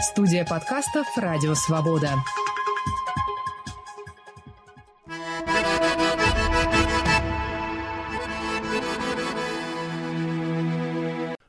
Студия 0.00 0.44
подкастов 0.44 1.06
«Радио 1.16 1.54
Свобода». 1.54 2.10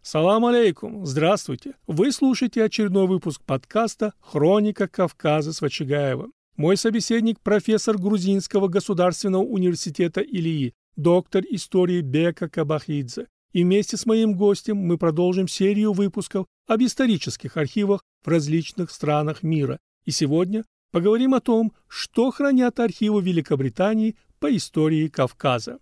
Салам 0.01 0.45
алейкум! 0.45 1.05
Здравствуйте! 1.05 1.75
Вы 1.85 2.11
слушаете 2.11 2.63
очередной 2.63 3.05
выпуск 3.05 3.41
подкаста 3.45 4.13
«Хроника 4.19 4.87
Кавказа» 4.87 5.53
с 5.53 5.61
Вачигаевым. 5.61 6.33
Мой 6.55 6.75
собеседник– 6.75 7.39
профессор 7.43 7.99
Грузинского 7.99 8.67
государственного 8.67 9.43
университета 9.43 10.21
Илии, 10.21 10.73
доктор 10.95 11.43
истории 11.51 12.01
Бека 12.01 12.49
Кабахидзе. 12.49 13.27
И 13.51 13.63
вместе 13.63 13.97
с 13.97 14.05
моим 14.05 14.35
гостем 14.35 14.77
мы 14.77 14.97
продолжим 14.97 15.47
серию 15.47 15.93
выпусков 15.93 16.45
об 16.67 16.81
исторических 16.81 17.57
архивах 17.57 18.03
в 18.23 18.27
различных 18.27 18.91
странах 18.91 19.41
мира. 19.41 19.79
И 20.05 20.11
сегодня 20.11 20.65
поговорим 20.91 21.33
о 21.33 21.41
том, 21.41 21.73
что 21.87 22.29
хранят 22.31 22.79
архивы 22.79 23.21
Великобритании 23.21 24.15
по 24.39 24.55
истории 24.55 25.07
Кавказа. 25.07 25.79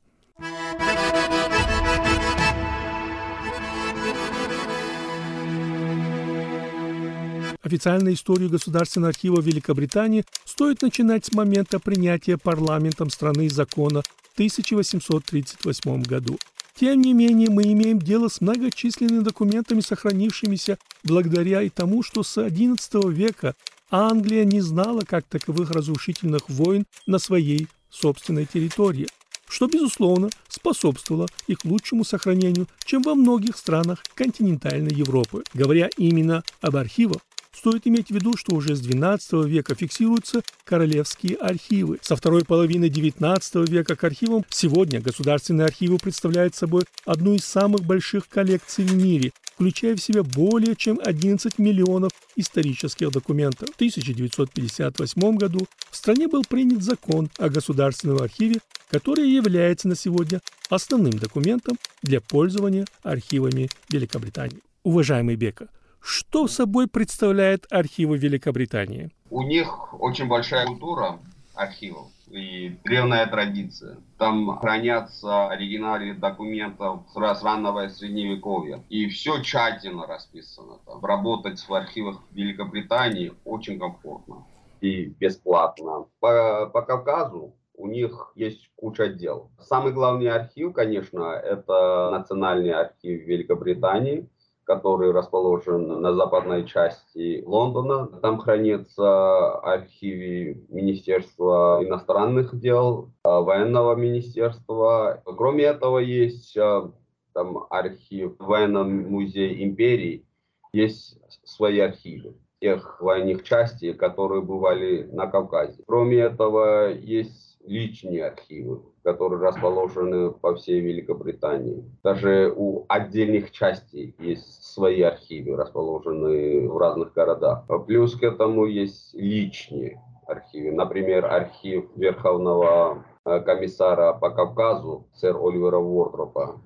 Официальную 7.62 8.14
историю 8.14 8.50
Государственного 8.50 9.10
архива 9.10 9.42
Великобритании 9.42 10.24
стоит 10.46 10.82
начинать 10.82 11.26
с 11.26 11.34
момента 11.34 11.80
принятия 11.80 12.38
парламентом 12.38 13.10
страны 13.10 13.50
закона 13.50 14.04
в 14.04 14.34
1838 14.36 16.04
году. 16.04 16.38
Тем 16.80 17.02
не 17.02 17.14
менее, 17.14 17.50
мы 17.50 17.64
имеем 17.64 17.98
дело 17.98 18.28
с 18.28 18.40
многочисленными 18.40 19.24
документами, 19.24 19.80
сохранившимися 19.80 20.78
благодаря 21.04 21.64
и 21.64 21.70
тому, 21.70 22.04
что 22.04 22.22
с 22.22 22.38
XI 22.38 23.12
века 23.12 23.56
Англия 23.90 24.46
не 24.46 24.62
знала 24.62 25.02
как 25.02 25.26
таковых 25.26 25.72
разрушительных 25.72 26.50
войн 26.50 26.86
на 27.08 27.18
своей 27.18 27.68
собственной 27.90 28.46
территории, 28.46 29.08
что, 29.48 29.66
безусловно, 29.68 30.30
способствовало 30.50 31.28
их 31.48 31.66
лучшему 31.66 32.04
сохранению, 32.04 32.68
чем 32.86 33.02
во 33.02 33.16
многих 33.16 33.58
странах 33.58 34.04
континентальной 34.14 34.94
Европы. 34.94 35.44
Говоря 35.56 35.90
именно 35.98 36.44
об 36.62 36.76
архивах, 36.76 37.22
Стоит 37.52 37.88
иметь 37.88 38.08
в 38.08 38.12
виду, 38.12 38.36
что 38.38 38.56
уже 38.56 38.76
с 38.76 38.82
XII 38.82 39.48
века 39.48 39.76
фиксируются 39.76 40.42
королевские 40.64 41.38
архивы. 41.38 42.00
Со 42.02 42.16
второй 42.16 42.46
половины 42.46 42.86
XIX 42.86 43.68
века 43.68 43.96
к 43.96 44.04
архивам 44.04 44.46
сегодня 44.50 45.02
государственные 45.02 45.66
архивы 45.66 45.98
представляют 45.98 46.56
собой 46.56 46.84
одну 47.06 47.34
из 47.34 47.46
самых 47.46 47.84
больших 47.84 48.30
коллекций 48.30 48.86
в 48.86 48.96
мире, 48.96 49.32
включая 49.56 49.96
в 49.96 50.02
себя 50.02 50.24
более 50.24 50.76
чем 50.76 51.00
11 51.04 51.58
миллионов 51.58 52.12
исторических 52.36 53.12
документов. 53.12 53.70
В 53.70 53.76
1958 53.76 55.38
году 55.38 55.68
в 55.90 55.96
стране 55.96 56.28
был 56.28 56.44
принят 56.44 56.84
закон 56.84 57.30
о 57.38 57.50
государственном 57.50 58.22
архиве, 58.22 58.60
который 58.90 59.30
является 59.30 59.88
на 59.88 59.96
сегодня 59.96 60.42
основным 60.70 61.14
документом 61.14 61.78
для 62.04 62.22
пользования 62.22 62.86
архивами 63.04 63.70
Великобритании. 63.90 64.60
Уважаемый 64.84 65.36
Бека, 65.36 65.70
что 66.08 66.48
собой 66.48 66.88
представляет 66.88 67.66
архивы 67.70 68.18
Великобритании? 68.18 69.12
У 69.30 69.42
них 69.42 69.94
очень 70.02 70.28
большая 70.28 70.66
культура 70.66 71.20
архивов 71.54 72.08
и 72.28 72.78
древняя 72.86 73.28
традиция. 73.28 73.98
Там 74.18 74.58
хранятся 74.58 75.50
оригиналы 75.50 76.14
документов 76.14 77.02
с 77.14 77.44
раннего 77.44 77.90
средневековья. 77.90 78.82
И 78.88 79.08
все 79.10 79.42
тщательно 79.42 80.08
расписано. 80.08 80.80
Там. 80.86 81.04
Работать 81.04 81.60
в 81.68 81.74
архивах 81.74 82.22
Великобритании 82.32 83.34
очень 83.44 83.78
комфортно 83.78 84.46
и 84.80 85.08
бесплатно. 85.20 86.06
По, 86.22 86.70
по 86.72 86.84
Кавказу 86.84 87.54
у 87.74 87.88
них 87.88 88.32
есть 88.36 88.70
куча 88.78 89.10
дел. 89.10 89.52
Самый 89.60 89.92
главный 89.92 90.30
архив, 90.30 90.74
конечно, 90.74 91.34
это 91.34 92.10
Национальный 92.12 92.72
архив 92.72 93.28
Великобритании 93.28 94.30
который 94.68 95.12
расположен 95.12 96.02
на 96.02 96.14
западной 96.14 96.66
части 96.66 97.42
Лондона. 97.46 98.08
Там 98.22 98.38
хранится 98.38 99.56
архивы 99.60 100.66
Министерства 100.68 101.80
иностранных 101.82 102.60
дел, 102.60 103.10
а, 103.24 103.40
военного 103.40 103.96
министерства. 103.96 105.24
Кроме 105.26 105.64
этого, 105.64 106.00
есть 106.00 106.58
а, 106.58 106.92
там 107.34 107.66
архив 107.70 108.36
военного 108.40 108.84
музея 108.84 109.64
империи, 109.64 110.26
есть 110.74 111.18
свои 111.46 111.80
архивы 111.80 112.36
тех 112.60 113.00
военных 113.00 113.44
частей, 113.44 113.94
которые 113.94 114.42
бывали 114.42 115.04
на 115.14 115.28
Кавказе. 115.28 115.82
Кроме 115.88 116.18
этого, 116.18 116.92
есть 116.92 117.47
личные 117.68 118.26
архивы 118.26 118.82
которые 119.08 119.40
расположены 119.40 120.32
по 120.32 120.54
всей 120.54 120.82
Великобритании. 120.82 121.82
Даже 122.04 122.52
у 122.54 122.84
отдельных 122.90 123.52
частей 123.52 124.14
есть 124.20 124.66
свои 124.66 125.02
архивы, 125.02 125.56
расположенные 125.56 126.70
в 126.70 126.78
разных 126.78 127.14
городах. 127.14 127.64
Плюс 127.88 128.18
к 128.18 128.24
этому 128.24 128.66
есть 128.66 129.14
личные 129.14 130.04
архивы. 130.28 130.74
Например, 130.74 131.26
архив 131.26 131.86
Верховного 131.96 133.06
э, 133.24 133.40
комиссара 133.40 134.12
по 134.12 134.30
Кавказу, 134.30 135.08
сэр 135.14 135.38
Оливера 135.38 135.78
Уортропа, 135.78 136.60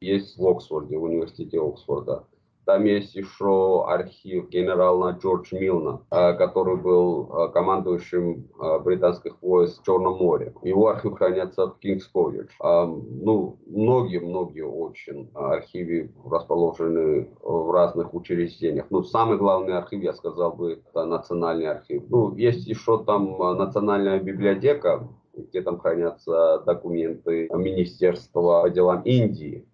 есть 0.00 0.38
в 0.38 0.48
Оксфорде, 0.48 0.96
в 0.96 1.02
университете 1.02 1.60
Оксфорда. 1.60 2.24
Там 2.66 2.84
есть 2.84 3.14
еще 3.14 3.84
архив 3.86 4.48
генерала 4.48 5.12
Джордж 5.12 5.54
Милна, 5.54 6.00
э, 6.10 6.32
который 6.34 6.76
был 6.76 7.30
э, 7.30 7.52
командующим 7.52 8.48
э, 8.58 8.78
британских 8.78 9.40
войск 9.42 9.82
в 9.82 9.84
Черном 9.84 10.16
море. 10.16 10.54
Его 10.62 10.88
архив 10.88 11.14
хранится 11.14 11.66
в 11.66 11.78
Кингс 11.78 12.06
колледж. 12.06 12.50
Ну, 12.60 13.58
многие-многие 13.66 14.62
очень 14.62 15.30
архивы 15.34 16.12
расположены 16.24 17.28
в 17.42 17.70
разных 17.70 18.14
учреждениях. 18.14 18.86
Ну, 18.90 19.02
самый 19.02 19.36
главный 19.36 19.76
архив, 19.76 20.02
я 20.02 20.14
сказал 20.14 20.52
бы, 20.52 20.82
это 20.88 21.04
национальный 21.04 21.66
архив. 21.66 22.04
Ну, 22.08 22.34
есть 22.34 22.66
еще 22.66 23.02
там 23.04 23.36
национальная 23.58 24.20
библиотека, 24.20 25.08
где 25.34 25.62
там 25.62 25.78
хранятся 25.78 26.62
документы 26.64 27.48
Министерства 27.52 28.62
по 28.62 28.70
делам 28.70 29.02
Индии. 29.02 29.66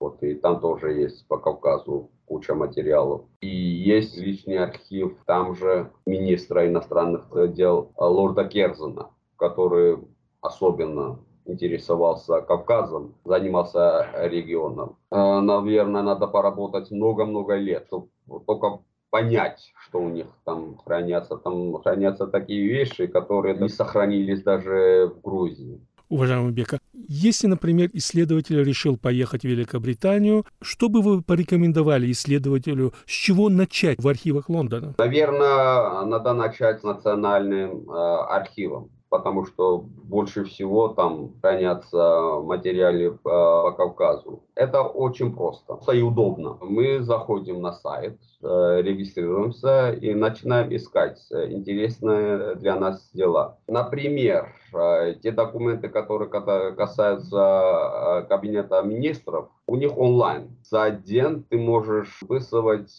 Вот, 0.00 0.22
и 0.22 0.34
там 0.34 0.60
тоже 0.60 0.92
есть 0.92 1.26
по 1.28 1.38
Кавказу 1.38 2.10
куча 2.26 2.54
материалов. 2.54 3.22
И 3.40 3.48
есть 3.48 4.16
личный 4.16 4.58
архив 4.58 5.16
там 5.26 5.54
же 5.54 5.90
министра 6.06 6.66
иностранных 6.68 7.28
дел 7.52 7.92
лорда 7.96 8.44
Керзена, 8.44 9.10
который 9.36 9.98
особенно 10.40 11.18
интересовался 11.46 12.40
Кавказом, 12.40 13.14
занимался 13.24 14.08
регионом. 14.14 14.96
Э, 15.10 15.40
наверное, 15.40 16.02
надо 16.02 16.26
поработать 16.26 16.90
много-много 16.90 17.56
лет, 17.56 17.86
чтобы 17.86 18.08
только 18.46 18.80
понять, 19.10 19.72
что 19.76 19.98
у 19.98 20.08
них 20.08 20.26
там 20.44 20.78
хранятся. 20.78 21.36
Там 21.36 21.74
хранятся 21.82 22.26
такие 22.26 22.66
вещи, 22.66 23.06
которые 23.06 23.56
не 23.56 23.68
сохранились 23.68 24.42
даже 24.42 25.12
в 25.14 25.20
Грузии 25.20 25.80
уважаемый 26.14 26.52
Бека. 26.52 26.78
Если, 27.08 27.46
например, 27.46 27.90
исследователь 27.92 28.62
решил 28.62 28.96
поехать 28.96 29.42
в 29.42 29.48
Великобританию, 29.48 30.44
что 30.62 30.88
бы 30.88 31.02
вы 31.02 31.22
порекомендовали 31.22 32.10
исследователю, 32.10 32.92
с 33.06 33.10
чего 33.10 33.48
начать 33.48 34.02
в 34.02 34.08
архивах 34.08 34.48
Лондона? 34.48 34.94
Наверное, 34.98 36.04
надо 36.04 36.32
начать 36.32 36.80
с 36.80 36.82
национальным 36.82 37.90
э, 37.90 38.16
архивом 38.28 38.90
потому 39.14 39.44
что 39.44 39.78
больше 39.78 40.42
всего 40.42 40.88
там 40.88 41.34
хранятся 41.40 42.40
материалы 42.42 43.16
по, 43.22 43.70
Кавказу. 43.76 44.42
Это 44.56 44.82
очень 44.82 45.32
просто 45.32 45.78
и 45.92 46.02
удобно. 46.02 46.58
Мы 46.60 47.00
заходим 47.00 47.62
на 47.62 47.72
сайт, 47.72 48.18
э, 48.42 48.82
регистрируемся 48.82 49.92
и 49.92 50.14
начинаем 50.14 50.74
искать 50.74 51.20
интересные 51.30 52.56
для 52.56 52.74
нас 52.74 53.08
дела. 53.12 53.58
Например, 53.68 54.52
э, 54.74 55.14
те 55.22 55.30
документы, 55.30 55.88
которые 55.88 56.28
касаются 56.74 57.38
э, 57.38 58.22
кабинета 58.28 58.82
министров, 58.82 59.48
у 59.68 59.76
них 59.76 59.96
онлайн. 59.96 60.56
За 60.64 60.90
день 60.90 61.44
ты 61.48 61.56
можешь 61.56 62.18
выписывать 62.22 62.92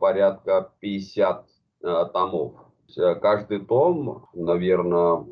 порядка 0.00 0.72
50 0.80 1.44
томов. 2.12 2.52
Каждый 3.20 3.60
том, 3.60 4.26
наверное, 4.34 5.24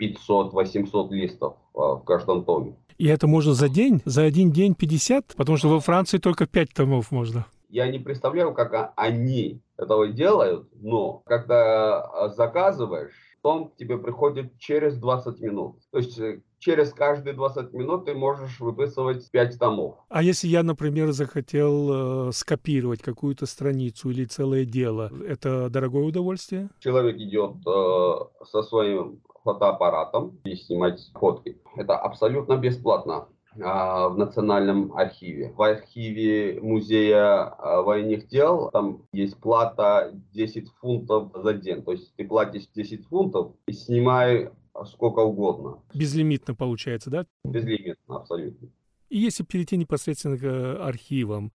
500-800 0.00 1.10
листов 1.10 1.56
а, 1.74 1.96
в 1.96 2.04
каждом 2.04 2.44
томе. 2.44 2.76
И 2.98 3.06
это 3.06 3.26
можно 3.26 3.54
за 3.54 3.68
день? 3.68 4.02
За 4.04 4.22
один 4.22 4.52
день 4.52 4.74
50? 4.74 5.34
Потому 5.36 5.58
что 5.58 5.68
во 5.68 5.80
Франции 5.80 6.18
только 6.18 6.46
5 6.46 6.74
томов 6.74 7.10
можно. 7.10 7.46
Я 7.68 7.88
не 7.90 7.98
представляю, 7.98 8.54
как 8.54 8.92
они 8.96 9.60
этого 9.76 10.06
делают, 10.06 10.68
но 10.80 11.22
когда 11.26 12.28
заказываешь, 12.28 13.12
том 13.44 13.70
тебе 13.76 13.98
приходит 13.98 14.58
через 14.58 14.96
20 14.96 15.38
минут. 15.40 15.76
То 15.92 15.98
есть 15.98 16.18
э, 16.18 16.40
через 16.58 16.94
каждые 16.94 17.34
20 17.34 17.74
минут 17.74 18.06
ты 18.06 18.14
можешь 18.14 18.58
выписывать 18.58 19.30
5 19.30 19.58
томов. 19.58 19.96
А 20.08 20.22
если 20.22 20.48
я, 20.48 20.62
например, 20.62 21.12
захотел 21.12 22.28
э, 22.28 22.32
скопировать 22.32 23.02
какую-то 23.02 23.44
страницу 23.44 24.08
или 24.08 24.24
целое 24.24 24.64
дело, 24.64 25.12
это 25.28 25.68
дорогое 25.68 26.04
удовольствие? 26.04 26.70
Человек 26.80 27.16
идет 27.18 27.56
э, 27.66 28.44
со 28.46 28.62
своим 28.62 29.20
фотоаппаратом 29.44 30.40
и 30.44 30.56
снимать 30.56 31.00
фотки. 31.14 31.58
Это 31.76 31.96
абсолютно 31.96 32.56
бесплатно 32.56 33.28
а, 33.62 34.08
в 34.08 34.18
Национальном 34.18 34.92
архиве. 34.96 35.52
В 35.52 35.62
архиве 35.62 36.60
Музея 36.60 37.44
а, 37.44 37.82
военных 37.82 38.26
дел 38.26 38.70
там 38.70 39.02
есть 39.12 39.36
плата 39.38 40.12
10 40.32 40.68
фунтов 40.80 41.30
за 41.34 41.54
день. 41.54 41.82
То 41.82 41.92
есть 41.92 42.14
ты 42.16 42.26
платишь 42.26 42.66
10 42.74 43.06
фунтов 43.06 43.52
и 43.66 43.72
снимай 43.72 44.50
сколько 44.86 45.20
угодно. 45.20 45.82
Безлимитно 45.94 46.54
получается, 46.54 47.10
да? 47.10 47.26
Безлимитно, 47.44 48.16
абсолютно. 48.16 48.68
И 49.08 49.18
если 49.18 49.44
перейти 49.44 49.76
непосредственно 49.76 50.36
к 50.36 50.42
э, 50.42 50.76
архивам, 50.78 51.52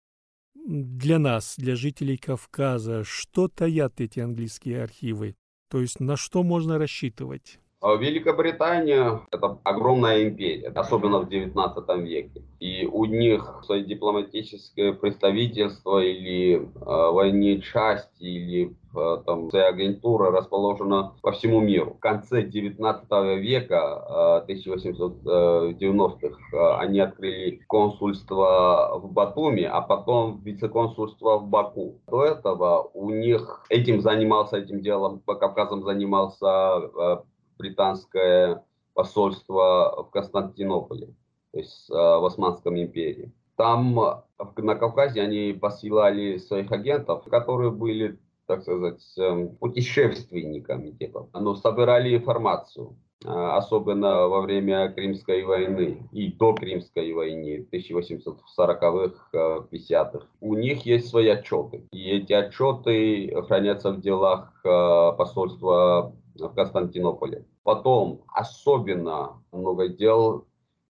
для 0.69 1.19
нас, 1.19 1.55
для 1.57 1.77
жителей 1.77 2.19
Кавказа, 2.19 3.03
что 3.03 3.49
таят 3.49 4.01
эти 4.01 4.21
английские 4.21 4.83
архивы? 4.83 5.35
То 5.71 5.81
есть 5.81 5.99
на 5.99 6.17
что 6.17 6.43
можно 6.43 6.79
рассчитывать? 6.79 7.59
А 7.81 7.95
Великобритания– 7.95 9.21
это 9.31 9.61
огромная 9.63 10.25
империя, 10.25 10.69
особенно 10.75 11.21
в 11.21 11.29
19 11.29 11.89
веке. 11.99 12.43
И 12.59 12.85
у 12.87 13.05
них 13.05 13.61
свои 13.65 13.85
дипломатическое 13.85 14.93
представительство 14.93 16.01
или 16.01 16.57
э, 16.57 16.61
военные 16.85 17.61
части, 17.61 18.25
или 18.25 18.77
э, 18.97 19.23
там 19.25 19.49
своя 19.51 19.69
агентура 19.69 20.33
расположена 20.33 21.13
по 21.23 21.31
всему 21.31 21.61
миру. 21.61 21.95
В 21.95 22.01
конце 22.01 22.43
19 22.43 23.09
века, 23.39 24.43
э, 24.49 24.53
1890-х, 24.53 26.37
э, 26.53 26.77
они 26.81 26.99
открыли 26.99 27.61
консульство 27.69 28.99
в 29.01 29.13
Батуми, 29.13 29.63
а 29.63 29.83
потом 29.83 30.41
вице-консульство 30.43 31.39
в 31.39 31.47
Баку. 31.47 32.01
До 32.09 32.25
этого 32.25 32.91
у 32.93 33.11
них 33.11 33.65
этим 33.69 34.01
занимался, 34.01 34.57
этим 34.57 34.81
делом 34.81 35.21
по 35.21 35.37
Кавказам 35.37 35.85
занимался 35.85 36.81
э, 36.99 37.19
британское 37.59 38.65
посольство 38.99 40.07
в 40.09 40.11
Константинополе, 40.11 41.15
то 41.53 41.59
есть 41.61 41.89
э, 41.89 41.95
в 41.95 42.25
Османском 42.25 42.77
империи. 42.77 43.31
Там 43.57 43.97
э, 44.01 44.23
на 44.57 44.75
Кавказе 44.75 45.23
они 45.23 45.53
посылали 45.53 46.39
своих 46.39 46.73
агентов, 46.73 47.23
которые 47.31 47.71
были, 47.71 48.19
так 48.47 48.63
сказать, 48.63 49.01
эм, 49.19 49.51
путешественниками, 49.57 50.91
типа, 50.91 51.29
но 51.33 51.55
собирали 51.55 52.17
информацию 52.17 52.97
э, 53.25 53.29
особенно 53.29 54.27
во 54.27 54.41
время 54.41 54.91
Крымской 54.91 55.45
войны 55.45 56.09
и 56.11 56.33
до 56.33 56.55
Крымской 56.55 57.13
войны 57.13 57.69
1840-х, 57.73 59.69
50-х. 59.71 60.27
У 60.41 60.55
них 60.55 60.87
есть 60.87 61.09
свои 61.09 61.29
отчеты, 61.29 61.87
и 61.93 62.11
эти 62.11 62.33
отчеты 62.33 63.33
хранятся 63.47 63.93
в 63.93 64.01
делах 64.01 64.61
посольства 64.65 66.13
в 66.39 66.55
Константинополе. 66.55 67.45
Потом 67.63 68.23
особенно 68.29 69.43
много 69.53 69.89
дел 69.89 70.47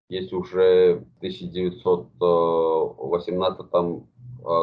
есть 0.08 0.32
уже 0.32 0.96
в 0.96 1.18
1918 1.18 3.70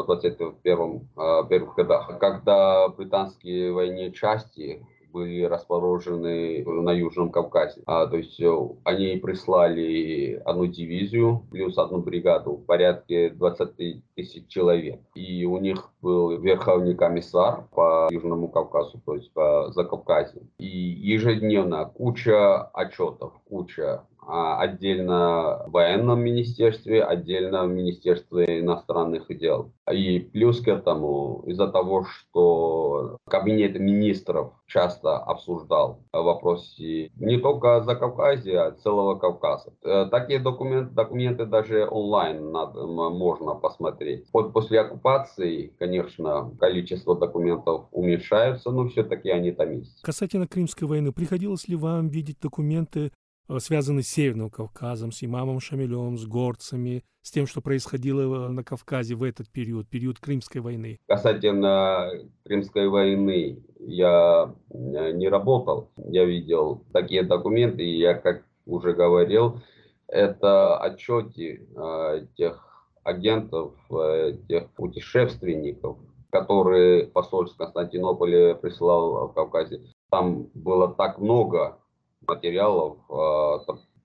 21 0.06 1.10
первых 1.50 1.76
годах, 1.76 2.18
когда 2.20 2.88
британские 2.90 3.74
военные 3.74 4.14
части 4.14 4.86
были 5.14 5.44
расположены 5.44 6.66
на 6.66 6.92
Южном 6.92 7.32
Кавказе. 7.32 7.82
А, 7.86 8.08
то 8.08 8.18
есть 8.18 8.40
э, 8.42 8.52
они 8.84 9.18
прислали 9.18 10.42
одну 10.44 10.66
дивизию 10.66 11.46
плюс 11.52 11.78
одну 11.78 12.00
бригаду 12.00 12.54
в 12.54 12.66
порядке 12.66 13.30
20 13.30 14.04
тысяч 14.16 14.48
человек. 14.48 15.00
И 15.14 15.46
у 15.46 15.60
них 15.60 15.92
был 16.02 16.38
верховный 16.40 16.96
комиссар 16.96 17.68
по 17.72 18.08
Южному 18.12 18.50
Кавказу, 18.50 19.00
то 19.06 19.16
есть 19.16 19.32
по 19.34 19.72
Закавказью. 19.72 20.48
И 20.58 20.68
ежедневно 20.68 21.86
куча 21.86 22.64
отчетов, 22.64 23.34
куча 23.48 24.04
отдельно 24.28 25.64
в 25.68 25.72
военном 25.72 26.22
министерстве, 26.22 27.04
отдельно 27.04 27.66
в 27.66 27.70
Министерстве 27.70 28.60
иностранных 28.60 29.28
дел. 29.38 29.72
И 29.92 30.20
плюс 30.20 30.62
к 30.62 30.68
этому, 30.68 31.44
из-за 31.46 31.68
того, 31.68 32.06
что 32.06 33.18
кабинет 33.28 33.80
министров 33.80 34.54
часто 34.68 35.18
обсуждал 35.18 36.00
вопросы 36.12 37.12
не 37.16 37.38
только 37.38 37.84
за 37.84 37.96
Кавказе, 37.96 38.60
а 38.60 38.72
целого 38.72 39.16
Кавказа. 39.16 39.74
Э, 39.84 40.08
такие 40.10 40.40
документы, 40.40 40.94
документы 40.94 41.46
даже 41.46 41.88
онлайн 41.90 42.52
надо, 42.52 42.86
можно 42.86 43.56
посмотреть. 43.56 44.26
Вот 44.34 44.54
после 44.54 44.82
оккупации, 44.82 45.74
конечно, 45.80 46.52
количество 46.60 47.16
документов 47.16 47.86
уменьшается, 47.92 48.72
но 48.72 48.88
все-таки 48.88 49.30
они 49.30 49.52
там 49.52 49.72
есть. 49.72 50.02
Касательно 50.02 50.48
Крымской 50.48 50.88
войны, 50.88 51.12
приходилось 51.12 51.68
ли 51.68 51.76
вам 51.76 52.08
видеть 52.08 52.40
документы 52.42 53.12
связаны 53.60 54.04
с 54.04 54.08
Северным 54.08 54.50
Кавказом, 54.50 55.12
с 55.12 55.24
имамом 55.24 55.60
Шамилем, 55.60 56.18
с 56.18 56.26
горцами, 56.26 57.04
с 57.22 57.32
тем, 57.32 57.48
что 57.48 57.62
происходило 57.62 58.50
на 58.50 58.64
Кавказе 58.64 59.16
в 59.16 59.24
этот 59.24 59.50
период, 59.50 59.88
период 59.88 60.20
Крымской 60.20 60.62
войны? 60.62 61.00
Касательно 61.08 62.10
Крымской 62.44 62.88
войны 62.90 63.64
я 63.80 64.54
не 64.70 65.30
работал. 65.30 65.92
Я 65.98 66.26
видел 66.26 66.84
такие 66.94 67.24
документы, 67.24 67.84
и 67.84 67.98
я, 67.98 68.14
как 68.14 68.44
уже 68.66 68.94
говорил, 68.94 69.62
это 70.08 70.78
отчеты 70.78 71.68
э, 71.76 72.26
тех 72.36 72.88
агентов, 73.04 73.74
э, 73.90 74.34
тех 74.48 74.70
путешественников, 74.72 75.98
которые 76.30 77.08
посольство 77.08 77.66
Константинополя 77.66 78.56
присылал 78.56 79.28
в 79.28 79.34
Кавказе. 79.34 79.82
Там 80.10 80.50
было 80.54 80.94
так 80.94 81.20
много 81.20 81.80
материалов, 82.28 82.98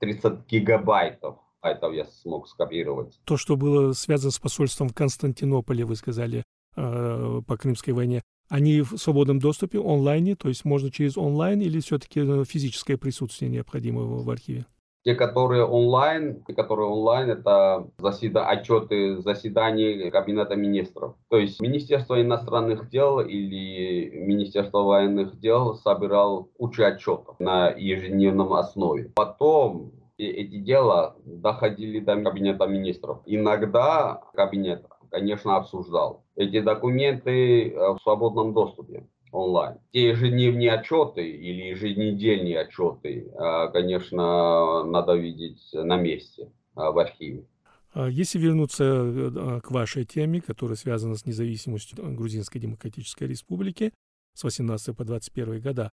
30 0.00 0.24
а, 0.24 0.44
гигабайтов 0.48 1.36
это 1.62 1.88
я 1.88 2.04
смог 2.04 2.48
скопировать. 2.48 3.18
То, 3.24 3.36
что 3.36 3.56
было 3.56 3.92
связано 3.92 4.30
с 4.30 4.38
посольством 4.38 4.88
в 4.88 4.94
Константинополе, 4.94 5.84
вы 5.84 5.96
сказали, 5.96 6.44
а, 6.76 7.40
по 7.42 7.56
Крымской 7.56 7.92
войне, 7.92 8.22
они 8.48 8.80
в 8.80 8.96
свободном 8.96 9.38
доступе, 9.38 9.78
онлайне, 9.78 10.34
то 10.34 10.48
есть 10.48 10.64
можно 10.64 10.90
через 10.90 11.18
онлайн 11.18 11.60
или 11.60 11.80
все-таки 11.80 12.20
э, 12.20 12.44
физическое 12.44 12.96
присутствие 12.96 13.50
необходимо 13.50 14.02
в 14.02 14.30
архиве? 14.30 14.64
Те, 15.04 15.14
которые 15.14 15.64
онлайн, 15.64 16.42
те, 16.44 16.54
которые 16.54 16.88
онлайн, 16.88 17.30
это 17.30 17.88
заседа, 17.98 18.46
отчеты 18.46 19.18
заседаний 19.22 20.10
Кабинета 20.10 20.56
министров. 20.56 21.14
То 21.28 21.38
есть 21.38 21.60
Министерство 21.60 22.20
иностранных 22.20 22.88
дел 22.90 23.20
или 23.20 24.10
Министерство 24.10 24.82
военных 24.82 25.38
дел 25.38 25.74
собирал 25.76 26.48
кучу 26.58 26.82
отчетов 26.82 27.38
на 27.38 27.70
ежедневном 27.70 28.52
основе. 28.52 29.12
Потом 29.14 29.92
эти 30.18 30.58
дела 30.58 31.16
доходили 31.24 32.00
до 32.00 32.20
Кабинета 32.20 32.66
министров. 32.66 33.20
Иногда 33.24 34.20
кабинет, 34.34 34.84
конечно, 35.10 35.56
обсуждал. 35.56 36.24
Эти 36.34 36.60
документы 36.60 37.72
в 37.76 37.98
свободном 38.02 38.52
доступе 38.52 39.06
онлайн. 39.32 39.78
Те 39.92 40.08
ежедневные 40.08 40.72
отчеты 40.72 41.28
или 41.28 41.70
еженедельные 41.70 42.60
отчеты, 42.60 43.30
а, 43.36 43.68
конечно, 43.68 44.84
надо 44.84 45.14
видеть 45.14 45.62
на 45.72 45.96
месте 45.96 46.50
а, 46.74 46.90
в 46.90 46.98
архиве. 46.98 47.44
А 47.92 48.08
если 48.08 48.38
вернуться 48.38 48.84
э, 48.84 49.60
к 49.62 49.70
вашей 49.70 50.04
теме, 50.04 50.40
которая 50.40 50.76
связана 50.76 51.14
с 51.14 51.26
независимостью 51.26 51.98
Грузинской 52.14 52.60
Демократической 52.60 53.24
Республики 53.24 53.92
с 54.34 54.44
18 54.44 54.96
по 54.96 55.04
21 55.04 55.60
года, 55.60 55.90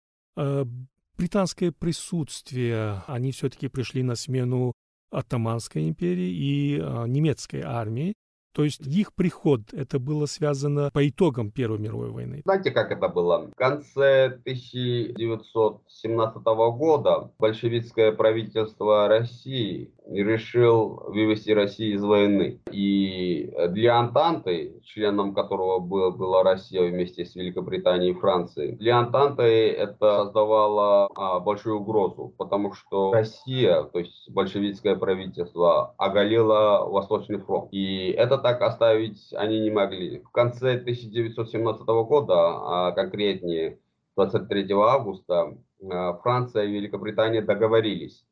британское 1.15 1.71
присутствие, 1.71 3.03
они 3.07 3.31
все-таки 3.31 3.67
пришли 3.67 4.01
на 4.01 4.15
смену 4.15 4.73
Оттоманской 5.11 5.87
империи 5.87 6.31
и 6.31 6.77
немецкой 7.07 7.61
армии, 7.61 8.15
то 8.53 8.63
есть 8.63 8.85
их 8.85 9.13
приход, 9.13 9.73
это 9.73 9.97
было 9.99 10.27
связано 10.27 10.91
по 10.93 11.07
итогам 11.07 11.49
Первой 11.51 11.79
мировой 11.79 12.11
войны. 12.11 12.41
Знаете, 12.45 12.71
как 12.71 12.91
это 12.91 13.09
было? 13.09 13.47
В 13.47 13.55
конце 13.55 14.25
1917 14.25 16.43
года 16.43 17.31
большевистское 17.39 18.11
правительство 18.11 19.07
России 19.07 19.89
решил 20.07 21.03
вывести 21.07 21.51
Россию 21.51 21.95
из 21.95 22.03
войны. 22.03 22.61
И 22.71 23.53
для 23.69 23.97
Антанты, 23.97 24.79
членом 24.83 25.33
которого 25.33 25.79
был, 25.79 26.11
была 26.11 26.43
Россия 26.43 26.89
вместе 26.89 27.25
с 27.25 27.35
Великобританией 27.35 28.11
и 28.11 28.19
Францией, 28.19 28.75
для 28.75 28.99
Антанты 28.99 29.71
это 29.71 30.23
создавало 30.23 31.09
а, 31.15 31.39
большую 31.39 31.79
угрозу, 31.79 32.33
потому 32.37 32.73
что 32.73 33.13
Россия, 33.13 33.83
то 33.83 33.99
есть 33.99 34.29
большевистское 34.29 34.95
правительство, 34.95 35.93
оголило 35.97 36.85
Восточный 36.85 37.39
фронт. 37.39 37.69
И 37.71 38.11
это 38.11 38.37
так 38.37 38.61
оставить 38.61 39.33
они 39.33 39.59
не 39.59 39.71
могли. 39.71 40.19
В 40.19 40.29
конце 40.31 40.73
1917 40.73 41.85
года, 41.85 42.33
а 42.35 42.91
конкретнее 42.91 43.79
23 44.15 44.73
августа, 44.73 45.57
а, 45.89 46.13
Франция 46.17 46.65
и 46.65 46.71
Великобритания 46.71 47.41
договорились, 47.41 48.25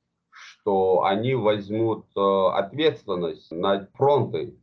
что 0.61 1.03
они 1.03 1.33
возьмут 1.33 2.05
э, 2.15 2.19
ответственность 2.53 3.51
над 3.51 3.89
фронтой 3.93 4.59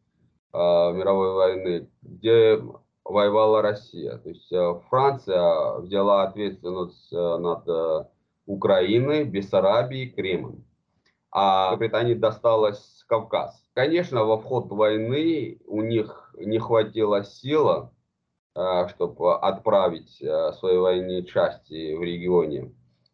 э, 0.53 0.59
мировой 0.59 1.35
войны, 1.35 1.89
где 2.03 2.63
воевала 3.05 3.63
Россия. 3.63 4.19
То 4.19 4.29
есть 4.29 4.53
э, 4.53 4.81
Франция 4.89 5.79
взяла 5.79 6.23
ответственность 6.25 7.11
над 7.11 8.09
Украиной, 8.47 9.25
Бессарабией, 9.25 10.11
Кремом. 10.11 10.65
А 11.31 11.77
Британии 11.77 12.15
досталось 12.15 13.05
Кавказ. 13.07 13.63
Конечно, 13.75 14.25
во 14.25 14.39
вход 14.39 14.71
войны 14.71 15.59
у 15.67 15.83
них 15.83 16.33
не 16.39 16.59
хватило 16.59 17.23
силы, 17.25 17.91
чтобы 18.55 19.39
отправить 19.39 20.17
свои 20.59 20.79
военные 20.79 21.25
части 21.25 21.95
в 21.95 22.03
регионе. 22.03 22.73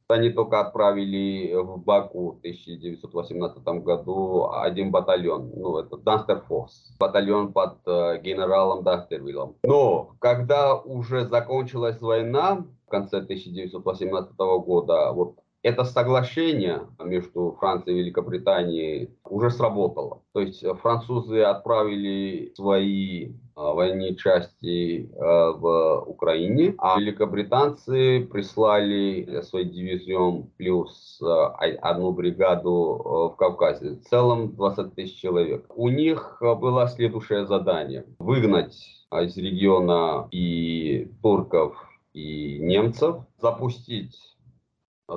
Они 0.09 0.29
только 0.29 0.61
отправили 0.61 1.55
в 1.55 1.79
Баку 1.83 2.33
в 2.33 2.39
1918 2.39 3.65
году 3.83 4.51
один 4.53 4.91
батальон, 4.91 5.51
ну, 5.57 5.79
это 5.79 5.97
Данстерфорс, 5.97 6.95
батальон 6.99 7.55
под 7.55 7.79
э, 7.87 8.21
генералом 8.21 8.85
Данстервиллом. 8.85 9.57
Но 9.63 10.15
когда 10.19 10.77
уже 10.77 11.27
закончилась 11.27 12.03
война 12.03 12.67
в 12.87 12.91
конце 12.91 13.19
1918 13.19 14.37
года, 14.37 15.11
вот 15.13 15.37
это 15.63 15.85
соглашение 15.85 16.83
между 17.03 17.57
Францией 17.59 17.97
и 17.97 18.01
Великобританией 18.03 19.17
уже 19.25 19.49
сработало. 19.49 20.21
То 20.35 20.41
есть 20.41 20.63
французы 20.83 21.41
отправили 21.41 22.53
свои 22.55 23.33
военные 23.57 24.17
части 24.17 25.11
а, 25.17 25.53
в 25.53 26.05
Украине, 26.07 26.75
а 26.79 26.99
великобританцы 26.99 28.27
прислали 28.31 29.43
свой 29.43 29.65
дивизион 29.65 30.51
плюс 30.57 31.21
а, 31.23 31.49
одну 31.83 32.13
бригаду 32.13 33.33
в 33.33 33.37
Кавказе. 33.37 33.97
В 33.97 34.03
целом 34.09 34.55
20 34.55 34.95
тысяч 34.95 35.21
человек. 35.21 35.67
У 35.75 35.89
них 35.89 36.39
было 36.41 36.89
следующее 36.89 37.47
задание. 37.47 38.05
Выгнать 38.19 38.77
из 39.13 39.37
региона 39.37 40.29
и 40.33 41.09
турков, 41.23 41.77
и 42.13 42.59
немцев, 42.59 43.17
запустить 43.41 44.34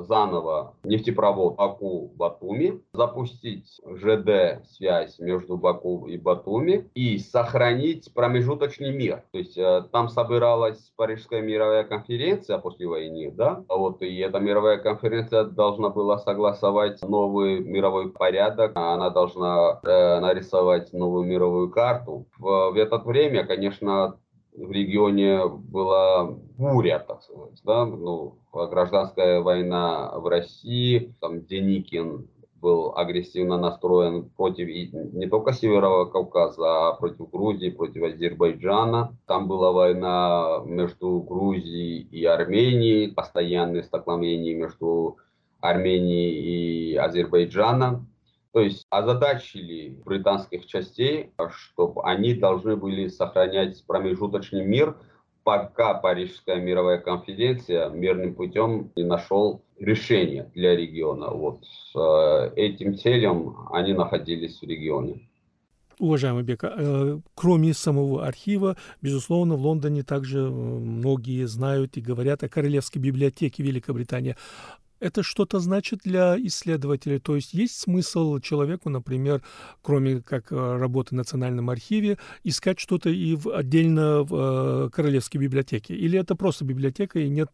заново 0.02 0.76
нефтепровод 0.84 1.56
Баку-Батуми, 1.56 2.82
запустить 2.94 3.80
ЖД-связь 3.86 5.20
между 5.20 5.58
Баку 5.58 6.08
и 6.08 6.18
Батуми 6.18 6.90
и 6.94 7.18
сохранить 7.18 8.14
промежуточный 8.14 8.94
мир. 8.94 9.24
То 9.32 9.38
есть 9.38 9.58
э, 9.58 9.84
там 9.92 10.10
собиралась 10.10 10.92
Парижская 10.96 11.42
мировая 11.42 11.84
конференция 11.84 12.58
после 12.58 12.88
войны, 12.88 13.32
да, 13.32 13.64
вот, 13.70 14.02
и 14.02 14.18
эта 14.18 14.40
мировая 14.40 14.78
конференция 14.78 15.44
должна 15.44 15.90
была 15.90 16.18
согласовать 16.18 17.02
новый 17.02 17.60
мировой 17.60 18.12
порядок, 18.12 18.72
она 18.76 19.10
должна 19.10 19.80
э, 19.84 20.20
нарисовать 20.20 20.94
новую 20.94 21.26
мировую 21.26 21.70
карту. 21.70 22.28
В, 22.38 22.72
в 22.72 22.78
это 22.78 22.98
время, 22.98 23.46
конечно, 23.46 24.18
в 24.58 24.72
регионе 24.72 25.48
была 25.48 26.26
буря, 26.58 27.00
так 27.00 27.22
сказать, 27.22 27.62
да, 27.64 27.86
ну, 27.86 28.40
гражданская 28.66 29.42
война 29.42 30.12
в 30.18 30.28
России, 30.28 31.14
там 31.22 31.46
Деникин 31.46 32.28
был 32.60 32.98
агрессивно 32.98 33.58
настроен 33.58 34.30
против 34.30 34.68
не 34.68 35.28
только 35.28 35.54
Северного 35.54 36.06
Кавказа, 36.06 36.90
а 36.90 36.94
против 36.94 37.30
Грузии, 37.30 37.70
против 37.70 38.04
Азербайджана. 38.04 39.16
Там 39.28 39.48
была 39.48 39.72
война 39.72 40.62
между 40.66 41.20
Грузией 41.20 42.02
и 42.12 42.26
Арменией, 42.26 43.14
постоянные 43.14 43.84
столкновения 43.84 44.56
между 44.56 45.18
Арменией 45.62 46.94
и 46.94 46.96
Азербайджаном. 46.96 48.08
То 48.54 48.62
есть 48.62 48.88
озадачили 48.90 50.02
британских 50.04 50.66
частей, 50.66 51.32
чтобы 51.52 52.04
они 52.04 52.34
должны 52.34 52.76
были 52.76 53.08
сохранять 53.08 53.84
промежуточный 53.86 54.66
мир, 54.66 54.98
пока 55.48 55.94
Парижская 55.94 56.58
мировая 56.58 56.98
конференция 56.98 57.88
мирным 57.90 58.36
путем 58.36 58.92
не 58.98 59.06
нашел 59.06 59.64
решение 59.80 60.52
для 60.54 60.76
региона. 60.76 61.30
Вот 61.30 61.64
с 61.64 61.96
э, 61.96 62.52
этим 62.58 62.98
целью 62.98 63.56
они 63.72 63.94
находились 63.94 64.60
в 64.60 64.64
регионе. 64.64 65.22
Уважаемый 66.00 66.44
Бека, 66.44 66.74
э, 66.78 67.20
кроме 67.34 67.74
самого 67.74 68.28
архива, 68.28 68.76
безусловно, 69.02 69.56
в 69.56 69.62
Лондоне 69.62 70.04
также 70.04 70.50
многие 70.50 71.48
знают 71.48 71.96
и 71.96 72.02
говорят 72.02 72.44
о 72.44 72.50
Королевской 72.50 73.02
библиотеке 73.02 73.64
Великобритании 73.64 74.36
это 75.00 75.24
что-то 75.24 75.60
значит 75.60 76.00
для 76.04 76.38
исследователя? 76.38 77.20
То 77.20 77.36
есть 77.36 77.54
есть 77.54 77.80
смысл 77.80 78.40
человеку, 78.40 78.90
например, 78.90 79.42
кроме 79.82 80.22
как 80.22 80.52
э, 80.52 80.78
работы 80.78 81.10
в 81.10 81.18
Национальном 81.18 81.70
архиве, 81.70 82.18
искать 82.44 82.80
что-то 82.80 83.10
и 83.10 83.36
в, 83.36 83.50
отдельно 83.50 84.24
в 84.24 84.88
э, 84.88 84.90
Королевской 84.90 85.40
библиотеке? 85.42 85.96
Или 85.96 86.20
это 86.20 86.36
просто 86.36 86.66
библиотека 86.66 87.20
и 87.20 87.30
нет 87.30 87.50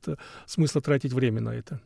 смысла 0.46 0.82
тратить 0.82 1.14
время 1.14 1.42
на 1.42 1.56
это? 1.56 1.80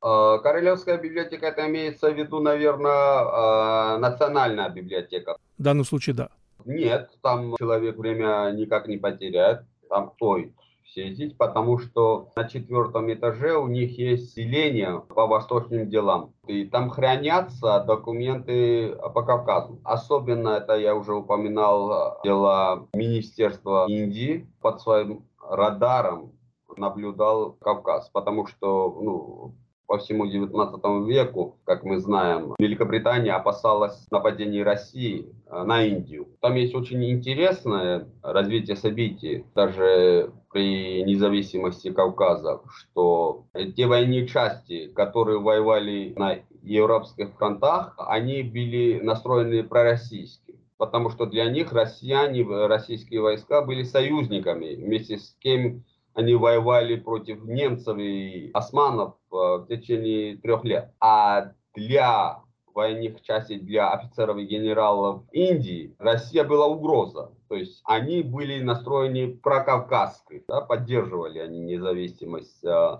А, 0.00 0.38
Королевская 0.38 0.98
библиотека, 0.98 1.46
это 1.46 1.66
имеется 1.66 2.10
в 2.10 2.16
виду, 2.16 2.40
наверное, 2.40 2.92
а, 2.92 3.98
национальная 3.98 4.68
библиотека. 4.68 5.36
В 5.58 5.62
данном 5.62 5.84
случае, 5.84 6.14
да. 6.14 6.28
Нет, 6.64 7.10
там 7.22 7.56
человек 7.56 7.96
время 7.96 8.52
никак 8.54 8.88
не 8.88 8.98
потеряет. 8.98 9.62
Там 9.88 10.12
стоит 10.16 10.52
съездить, 10.92 11.36
потому 11.36 11.78
что 11.78 12.30
на 12.36 12.48
четвертом 12.48 13.12
этаже 13.12 13.56
у 13.56 13.66
них 13.66 13.98
есть 13.98 14.34
селение 14.34 15.00
по 15.00 15.26
восточным 15.26 15.88
делам. 15.88 16.32
И 16.46 16.64
там 16.64 16.90
хранятся 16.90 17.84
документы 17.86 18.96
по 19.14 19.22
Кавказу. 19.22 19.80
Особенно 19.84 20.50
это 20.50 20.74
я 20.74 20.94
уже 20.94 21.14
упоминал 21.14 22.20
дела 22.24 22.86
Министерства 22.94 23.86
Индии 23.88 24.46
под 24.60 24.80
своим 24.80 25.26
радаром 25.48 26.32
наблюдал 26.76 27.52
Кавказ, 27.52 28.10
потому 28.10 28.46
что 28.46 28.98
ну, 29.00 29.54
по 29.86 29.98
всему 29.98 30.26
XIX 30.26 31.06
веку, 31.06 31.58
как 31.64 31.84
мы 31.84 31.98
знаем, 31.98 32.54
Великобритания 32.58 33.32
опасалась 33.32 34.06
нападений 34.10 34.62
России 34.62 35.26
э, 35.46 35.62
на 35.62 35.82
Индию. 35.84 36.28
Там 36.40 36.54
есть 36.54 36.74
очень 36.74 37.04
интересное 37.10 38.08
развитие 38.22 38.76
событий, 38.76 39.44
даже 39.54 40.32
при 40.52 41.02
независимости 41.02 41.92
Кавказа, 41.92 42.60
что 42.68 43.44
те 43.76 43.86
военные 43.86 44.26
части, 44.26 44.88
которые 44.94 45.38
воевали 45.38 46.14
на 46.16 46.38
европейских 46.62 47.34
фронтах, 47.34 47.94
они 47.98 48.42
были 48.42 49.00
настроены 49.00 49.62
пророссийски. 49.62 50.58
Потому 50.78 51.08
что 51.10 51.24
для 51.26 51.50
них 51.50 51.72
россияне, 51.72 52.44
российские 52.66 53.20
войска 53.22 53.62
были 53.62 53.82
союзниками, 53.82 54.74
вместе 54.74 55.16
с 55.16 55.34
кем 55.40 55.84
они 56.16 56.34
воевали 56.34 56.96
против 56.96 57.44
немцев 57.44 57.98
и 57.98 58.50
османов 58.54 59.16
э, 59.30 59.36
в 59.36 59.66
течение 59.68 60.38
трех 60.38 60.64
лет. 60.64 60.90
А 60.98 61.52
для 61.74 62.40
военных 62.74 63.22
частей, 63.22 63.60
для 63.60 63.90
офицеров 63.90 64.38
и 64.38 64.46
генералов 64.46 65.24
Индии 65.32 65.94
Россия 65.98 66.44
была 66.44 66.66
угроза. 66.66 67.32
То 67.48 67.54
есть 67.54 67.82
они 67.84 68.22
были 68.22 68.62
настроены 68.62 69.36
прокавказской, 69.36 70.44
да, 70.48 70.62
поддерживали 70.62 71.38
они 71.38 71.60
независимость 71.60 72.64
э, 72.64 72.98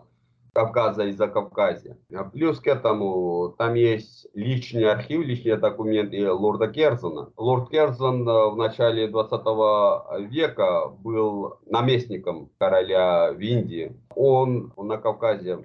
Кавказа 0.57 1.05
и 1.05 1.13
Закавказья. 1.13 1.99
А 2.15 2.25
плюс 2.25 2.61
к 2.61 2.67
этому 2.67 3.55
там 3.59 3.75
есть 3.75 4.27
личный 4.33 4.91
архив, 4.91 5.23
личные 5.23 5.59
документы 5.59 6.33
лорда 6.33 6.69
Керзона. 6.69 7.31
Лорд 7.37 7.69
Керзон 7.69 8.27
э, 8.27 8.51
в 8.51 8.57
начале 8.57 9.07
20 9.07 10.31
века 10.31 10.89
был 10.89 11.59
наместником 11.67 12.49
короля 12.59 13.35
в 13.35 13.39
Индии. 13.39 13.93
Он 14.15 14.73
на 14.79 14.97
Кавказе 14.97 15.59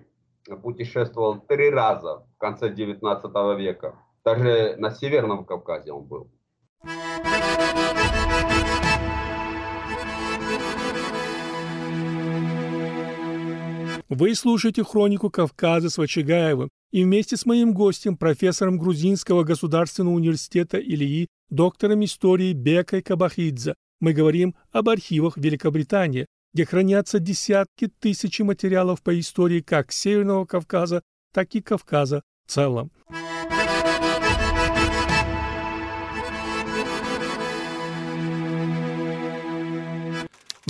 путешествовал 0.61 1.39
три 1.39 1.69
раза 1.69 2.25
в 2.35 2.37
конце 2.37 2.69
19 2.69 3.31
века. 3.57 3.95
Даже 4.25 4.75
на 4.77 4.91
Северном 4.91 5.45
Кавказе 5.45 5.93
он 5.93 6.03
был. 6.03 6.27
Вы 14.11 14.35
слушаете 14.35 14.83
хронику 14.83 15.29
Кавказа 15.29 15.89
с 15.89 15.97
Вачигаевым 15.97 16.69
и 16.91 17.05
вместе 17.05 17.37
с 17.37 17.45
моим 17.45 17.73
гостем, 17.73 18.17
профессором 18.17 18.77
Грузинского 18.77 19.45
государственного 19.45 20.15
университета 20.15 20.79
Ильи, 20.79 21.29
доктором 21.49 22.03
истории 22.03 22.51
Бекой 22.51 23.03
Кабахидзе, 23.03 23.75
мы 24.01 24.11
говорим 24.11 24.53
об 24.73 24.89
архивах 24.89 25.37
Великобритании, 25.37 26.25
где 26.53 26.65
хранятся 26.65 27.19
десятки 27.19 27.87
тысяч 27.87 28.37
материалов 28.41 29.01
по 29.01 29.17
истории 29.17 29.61
как 29.61 29.93
Северного 29.93 30.43
Кавказа, 30.43 31.03
так 31.33 31.55
и 31.55 31.61
Кавказа 31.61 32.21
в 32.45 32.51
целом. 32.51 32.91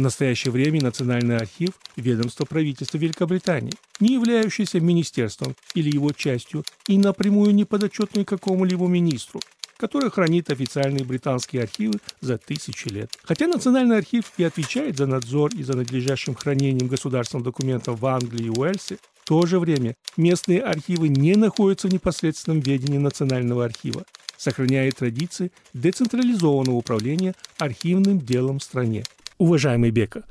В 0.02 0.04
настоящее 0.04 0.52
время 0.52 0.82
Национальный 0.82 1.38
архив– 1.38 1.70
ведомство 1.96 2.44
правительства 2.46 2.98
Великобритании, 2.98 3.74
не 4.00 4.14
являющееся 4.16 4.80
министерством 4.80 5.56
или 5.76 5.94
его 5.94 6.12
частью 6.12 6.66
и 6.88 6.98
напрямую 6.98 7.54
не 7.54 7.66
подотчетное 7.66 8.26
какому-либо 8.26 8.88
министру, 8.88 9.42
который 9.78 10.10
хранит 10.10 10.50
официальные 10.50 11.06
британские 11.06 11.62
архивы 11.62 12.00
за 12.20 12.40
тысячи 12.40 12.88
лет. 12.88 13.12
Хотя 13.22 13.46
Национальный 13.46 14.00
архив 14.00 14.32
и 14.38 14.44
отвечает 14.44 14.98
за 14.98 15.06
надзор 15.06 15.52
и 15.54 15.62
за 15.62 15.78
надлежащим 15.78 16.34
хранением 16.34 16.88
государственных 16.88 17.46
документов 17.46 18.00
в 18.00 18.06
Англии 18.08 18.48
и 18.48 18.50
Уэльсе, 18.50 18.98
в 19.24 19.28
то 19.28 19.46
же 19.46 19.60
время 19.60 19.96
местные 20.18 20.64
архивы 20.64 21.10
не 21.10 21.36
находятся 21.36 21.88
в 21.88 21.94
непосредственном 21.94 22.62
ведении 22.62 22.98
Национального 22.98 23.66
архива, 23.66 24.04
сохраняя 24.36 24.92
традиции 24.92 25.52
децентрализованного 25.76 26.74
управления 26.74 27.36
архивным 27.60 28.20
делом 28.20 28.58
в 28.58 28.64
стране 28.64 29.04
уважаемый 29.42 29.90
Бека, 29.90 30.26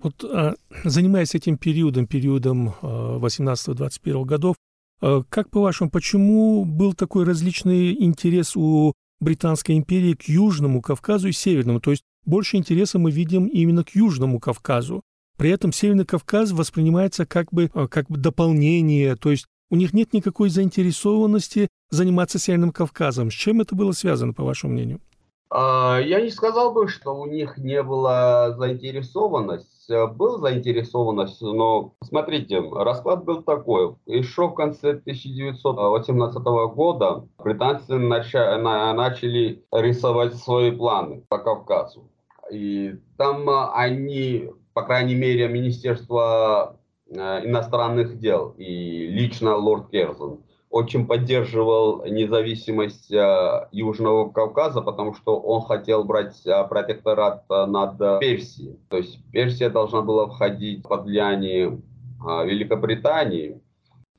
вот 0.00 0.24
а, 0.24 0.54
занимаясь 0.84 1.34
этим 1.34 1.58
периодом, 1.58 2.06
периодом 2.06 2.74
18-21 2.80 4.24
годов, 4.24 4.56
а, 5.00 5.22
как 5.28 5.50
по-вашему, 5.50 5.90
почему 5.90 6.64
был 6.64 6.94
такой 6.94 7.24
различный 7.24 7.92
интерес 8.02 8.56
у 8.56 8.92
Британской 9.20 9.76
империи 9.76 10.14
к 10.14 10.22
Южному 10.28 10.80
Кавказу 10.80 11.28
и 11.28 11.32
Северному? 11.32 11.80
То 11.80 11.90
есть 11.90 12.04
больше 12.24 12.56
интереса 12.56 12.98
мы 12.98 13.10
видим 13.10 13.46
именно 13.46 13.82
к 13.82 13.96
Южному 13.96 14.38
Кавказу. 14.38 15.02
При 15.36 15.50
этом 15.50 15.72
Северный 15.72 16.04
Кавказ 16.04 16.52
воспринимается 16.52 17.26
как 17.26 17.52
бы, 17.52 17.70
а, 17.74 17.88
как 17.88 18.06
бы 18.08 18.16
дополнение, 18.16 19.16
то 19.16 19.32
есть 19.32 19.46
у 19.70 19.76
них 19.76 19.92
нет 19.92 20.12
никакой 20.12 20.50
заинтересованности 20.50 21.68
заниматься 21.90 22.38
Северным 22.38 22.70
Кавказом. 22.70 23.30
С 23.30 23.34
чем 23.34 23.60
это 23.60 23.74
было 23.74 23.90
связано, 23.92 24.34
по 24.34 24.44
вашему 24.44 24.74
мнению? 24.74 25.00
А, 25.52 25.98
я 25.98 26.20
не 26.20 26.30
сказал 26.30 26.72
бы, 26.72 26.86
что 26.86 27.12
у 27.12 27.26
них 27.26 27.58
не 27.58 27.82
было 27.82 28.54
заинтересованность. 28.56 29.90
Э, 29.90 30.06
был 30.06 30.38
заинтересованность, 30.38 31.42
но 31.42 31.94
смотрите, 32.04 32.60
расклад 32.60 33.24
был 33.24 33.42
такой. 33.42 33.96
Еще 34.06 34.46
в 34.48 34.54
конце 34.54 34.90
1918 34.90 36.42
года 36.72 37.26
британцы 37.38 37.98
начали 37.98 39.64
рисовать 39.72 40.36
свои 40.36 40.70
планы 40.70 41.24
по 41.28 41.38
Кавказу. 41.38 42.08
И 42.52 42.94
там 43.18 43.50
э, 43.50 43.70
они, 43.74 44.50
по 44.72 44.82
крайней 44.82 45.16
мере, 45.16 45.48
Министерство 45.48 46.78
э, 47.08 47.14
иностранных 47.44 48.20
дел 48.20 48.54
и 48.56 49.08
лично 49.08 49.56
лорд 49.56 49.90
Керзон– 49.90 50.44
очень 50.70 51.06
поддерживал 51.06 52.04
независимость 52.06 53.12
э, 53.12 53.68
Южного 53.72 54.30
Кавказа, 54.30 54.80
потому 54.80 55.14
что 55.14 55.38
он 55.40 55.62
хотел 55.62 56.04
брать 56.04 56.46
э, 56.46 56.64
протекторат 56.68 57.44
э, 57.50 57.66
над 57.66 57.98
Персией. 58.20 58.78
То 58.88 58.98
есть 58.98 59.18
Персия 59.32 59.68
должна 59.68 60.00
была 60.02 60.28
входить 60.28 60.84
под 60.84 61.04
влияние 61.04 61.82
Великобритании. 62.20 63.60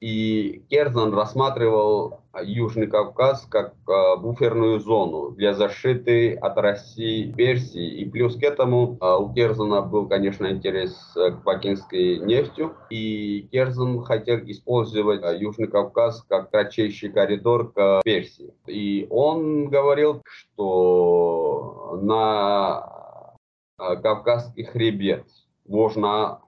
И 0.01 0.63
Керзан 0.69 1.13
рассматривал 1.13 2.20
Южный 2.41 2.87
Кавказ 2.87 3.45
как 3.49 3.73
э, 3.87 4.17
буферную 4.17 4.79
зону 4.79 5.31
для 5.31 5.53
защиты 5.53 6.35
от 6.35 6.57
России 6.57 7.31
Персии. 7.31 8.01
И 8.01 8.09
плюс 8.09 8.35
к 8.37 8.43
этому 8.43 8.97
э, 9.01 9.15
у 9.17 9.33
Керзана 9.33 9.81
был, 9.81 10.07
конечно, 10.07 10.49
интерес 10.49 10.95
к 11.15 11.43
бакинской 11.43 12.19
нефтью. 12.19 12.75
И 12.89 13.47
Керзан 13.51 14.03
хотел 14.03 14.39
использовать 14.45 15.23
э, 15.23 15.37
Южный 15.39 15.67
Кавказ 15.67 16.23
как 16.29 16.51
кратчайший 16.51 17.09
коридор 17.09 17.71
к 17.73 18.01
Персии. 18.03 18.53
И 18.67 19.07
он 19.09 19.67
говорил, 19.67 20.21
что 20.25 21.99
на 22.01 23.35
Кавказский 23.77 24.63
хребет 24.63 25.25
можно 25.67 26.41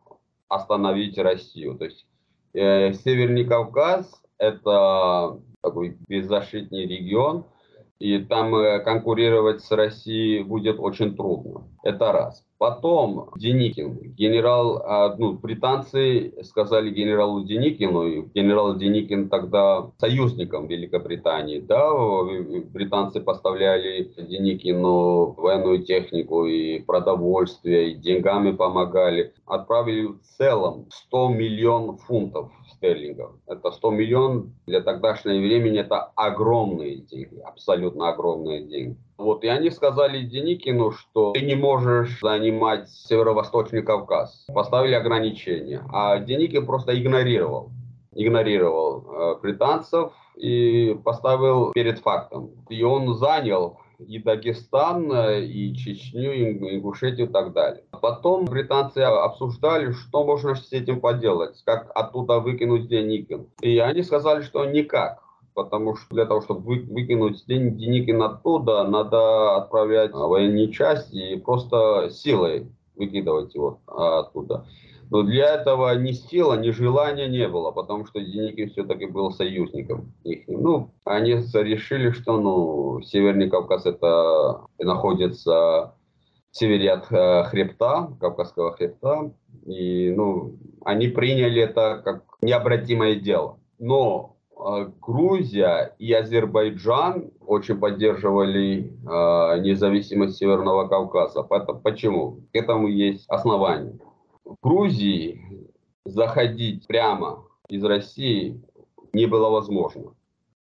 остановить 0.47 1.17
Россию. 1.17 1.75
То 1.75 1.85
есть 1.85 2.05
Э, 2.53 2.93
Северный 2.93 3.45
Кавказ– 3.45 4.21
это 4.37 5.39
такой 5.63 5.97
беззащитный 6.07 6.85
регион, 6.85 7.45
и 7.97 8.19
там 8.19 8.53
э, 8.53 8.79
конкурировать 8.83 9.61
с 9.61 9.71
Россией 9.71 10.43
будет 10.43 10.77
очень 10.79 11.15
трудно. 11.15 11.63
Это 11.83 12.11
раз. 12.11 12.45
Потом 12.57 13.29
Деникин, 13.35 14.13
генерал, 14.15 14.81
а, 14.85 15.15
ну, 15.17 15.33
британцы 15.33 16.33
сказали 16.43 16.91
генералу 16.91 17.43
Деникину, 17.43 18.07
и 18.07 18.21
генерал 18.33 18.77
Деникин 18.77 19.27
тогда 19.27 19.91
союзником 19.97 20.67
Великобритании, 20.67 21.59
да, 21.59 21.91
британцы 22.71 23.19
поставляли 23.19 24.11
Деникину 24.17 25.33
военную 25.33 25.83
технику 25.83 26.45
и 26.45 26.79
продовольствие, 26.79 27.91
и 27.91 27.95
деньгами 27.95 28.51
помогали. 28.51 29.33
Отправили 29.45 30.07
в 30.07 30.21
целом 30.37 30.85
100 30.89 31.29
миллионов 31.29 32.01
фунтов 32.03 32.51
стерлингов. 32.71 33.31
Это 33.47 33.71
100 33.71 33.91
миллионов 33.91 34.45
для 34.67 34.81
тогдашнего 34.81 35.37
времени, 35.37 35.79
это 35.79 36.11
огромные 36.15 36.97
деньги, 36.97 37.39
абсолютно 37.39 38.09
огромные 38.09 38.63
деньги. 38.63 38.97
Вот, 39.17 39.43
и 39.43 39.47
они 39.47 39.69
сказали 39.69 40.23
Деникину, 40.23 40.91
что 40.91 41.31
ты 41.33 41.41
не 41.41 41.55
можешь 41.55 42.19
занимать 42.21 42.89
Северо-Восточный 42.89 43.83
Кавказ. 43.83 44.45
Поставили 44.53 44.93
ограничения. 44.93 45.83
А 45.91 46.19
Деникин 46.19 46.65
просто 46.65 46.99
игнорировал. 46.99 47.71
Игнорировал 48.15 49.05
э, 49.05 49.41
британцев 49.41 50.11
и 50.35 50.97
поставил 51.03 51.71
перед 51.71 51.99
фактом. 51.99 52.51
И 52.69 52.83
он 52.83 53.13
занял 53.15 53.79
и 53.99 54.19
Дагестан, 54.19 55.11
э, 55.11 55.45
и 55.45 55.75
Чечню, 55.75 56.33
и 56.33 56.75
Ингушетию 56.75 57.27
и 57.27 57.31
так 57.31 57.53
далее. 57.53 57.83
Потом 58.01 58.45
британцы 58.45 58.99
обсуждали, 58.99 59.91
что 59.91 60.23
можно 60.23 60.55
с 60.55 60.71
этим 60.71 60.99
поделать, 60.99 61.61
как 61.65 61.91
оттуда 61.95 62.39
выкинуть 62.39 62.87
Деникин. 62.87 63.47
И 63.61 63.77
они 63.79 64.03
сказали, 64.03 64.41
что 64.41 64.65
никак. 64.65 65.23
Потому 65.53 65.95
что 65.95 66.13
для 66.15 66.25
того, 66.25 66.41
чтобы 66.41 66.81
выкинуть 66.81 67.45
Деникин 67.47 68.21
оттуда, 68.23 68.83
надо 68.83 69.57
отправлять 69.57 70.11
военные 70.13 70.71
части 70.71 71.33
и 71.33 71.39
просто 71.39 72.09
силой 72.11 72.67
выкидывать 72.95 73.53
его 73.53 73.79
оттуда. 73.87 74.65
Но 75.09 75.21
для 75.21 75.53
этого 75.53 75.95
ни 75.95 76.11
сила, 76.11 76.59
ни 76.59 76.71
желания 76.71 77.27
не 77.27 77.47
было, 77.47 77.71
потому 77.71 78.07
что 78.07 78.19
Деникин 78.19 78.71
все-таки 78.71 79.05
был 79.05 79.31
союзником 79.31 80.13
их. 80.23 80.45
Ну, 80.47 80.91
они 81.03 81.33
решили, 81.33 82.09
что 82.11 82.39
ну, 82.39 83.01
Северный 83.01 83.49
Кавказ 83.49 83.85
это 83.85 84.61
находится 84.79 85.93
в 86.51 86.57
севере 86.57 86.93
от 86.93 87.11
э, 87.11 87.43
хребта, 87.45 88.09
Кавказского 88.19 88.71
хребта. 88.71 89.31
И 89.65 90.11
ну, 90.15 90.55
они 90.83 91.07
приняли 91.07 91.61
это 91.61 92.01
как 92.03 92.23
необратимое 92.41 93.15
дело. 93.15 93.59
Но 93.79 94.35
Грузия 95.01 95.93
и 95.99 96.13
Азербайджан 96.13 97.31
очень 97.45 97.79
поддерживали 97.79 98.85
э, 98.85 99.59
независимость 99.61 100.37
Северного 100.37 100.87
Кавказа. 100.87 101.43
Почему? 101.43 102.39
К 102.53 102.55
этому 102.55 102.87
есть 102.87 103.27
основания. 103.29 103.97
В 104.45 104.55
Грузии 104.61 105.69
заходить 106.05 106.87
прямо 106.87 107.43
из 107.67 107.83
России 107.83 108.61
не 109.13 109.25
было 109.25 109.49
возможно. 109.49 110.13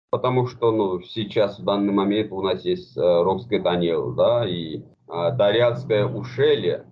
Потому 0.09 0.47
что 0.47 0.71
ну, 0.71 1.01
сейчас 1.01 1.59
в 1.59 1.63
данный 1.63 1.93
момент 1.93 2.31
у 2.31 2.41
нас 2.41 2.65
есть 2.65 2.97
э, 2.97 3.01
Ромский 3.01 3.61
Танил, 3.61 4.13
да, 4.13 4.47
и 4.47 4.79
э, 4.79 4.81
Дарьятское 5.07 6.05
ущелье, 6.05 6.85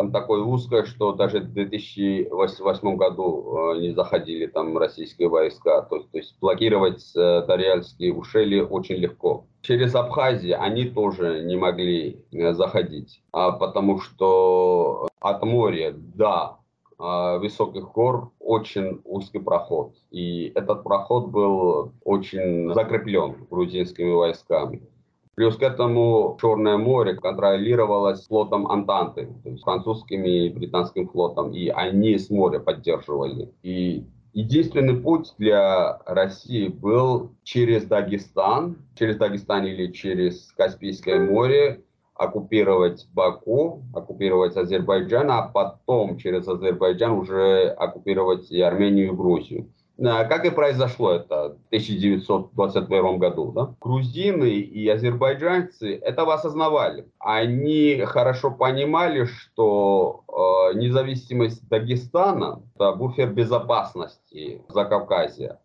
там 0.00 0.12
такое 0.12 0.40
узкое, 0.42 0.84
что 0.84 1.12
даже 1.12 1.40
в 1.40 1.52
2008 1.52 2.96
году 2.96 3.74
э, 3.74 3.80
не 3.80 3.90
заходили 3.92 4.46
там 4.46 4.78
российские 4.78 5.28
войска. 5.28 5.82
То, 5.82 5.98
то 5.98 6.16
есть 6.16 6.40
блокировать 6.40 7.04
э, 7.14 7.44
Дарьяльские 7.46 8.14
ущелья 8.14 8.64
очень 8.64 8.94
легко. 8.94 9.44
Через 9.60 9.94
Абхазию 9.94 10.58
они 10.58 10.86
тоже 10.86 11.44
не 11.44 11.56
могли 11.56 12.24
э, 12.32 12.54
заходить, 12.54 13.22
а 13.30 13.52
потому 13.52 14.00
что 14.00 15.08
от 15.20 15.42
моря 15.42 15.92
до 15.94 16.56
высоких 16.98 17.92
гор 17.92 18.30
очень 18.40 19.00
узкий 19.04 19.38
проход. 19.38 19.94
И 20.10 20.52
этот 20.54 20.82
проход 20.82 21.28
был 21.28 21.92
очень 22.04 22.74
закреплен 22.74 23.46
грузинскими 23.50 24.12
войсками. 24.12 24.82
Плюс 25.40 25.56
к 25.56 25.62
этому 25.62 26.36
Черное 26.38 26.76
море 26.76 27.14
контролировалось 27.14 28.26
флотом 28.26 28.66
Антанты, 28.66 29.26
то 29.42 29.48
есть 29.48 29.62
французским 29.62 30.22
и 30.22 30.50
британским 30.50 31.08
флотом, 31.08 31.54
и 31.54 31.68
они 31.68 32.18
с 32.18 32.28
моря 32.28 32.58
поддерживали. 32.58 33.50
И 33.62 34.04
единственный 34.34 35.00
путь 35.00 35.32
для 35.38 35.98
России 36.04 36.68
был 36.68 37.30
через 37.42 37.86
Дагестан, 37.86 38.76
через 38.94 39.16
Дагестан 39.16 39.64
или 39.64 39.90
через 39.90 40.52
Каспийское 40.58 41.18
море, 41.18 41.84
оккупировать 42.12 43.08
Баку, 43.14 43.82
оккупировать 43.94 44.58
Азербайджан, 44.58 45.30
а 45.30 45.48
потом 45.48 46.18
через 46.18 46.46
Азербайджан 46.48 47.12
уже 47.12 47.68
оккупировать 47.78 48.50
и 48.50 48.60
Армению, 48.60 49.14
и 49.14 49.16
Грузию. 49.16 49.70
А, 50.02 50.24
как 50.24 50.44
и 50.46 50.50
произошло 50.50 51.12
это 51.12 51.50
в 51.50 51.66
1921 51.66 53.18
году. 53.18 53.52
Да? 53.52 53.74
Грузины 53.80 54.50
и 54.50 54.88
азербайджанцы 54.88 55.96
этого 55.96 56.34
осознавали. 56.34 57.06
Они 57.18 58.02
хорошо 58.06 58.50
понимали, 58.50 59.24
что 59.26 60.24
э, 60.72 60.78
независимость 60.78 61.68
Дагестана– 61.68 62.62
это 62.74 62.92
буфер 62.92 63.30
безопасности 63.30 64.62
за 64.68 64.84
Кавказе. 64.84 65.58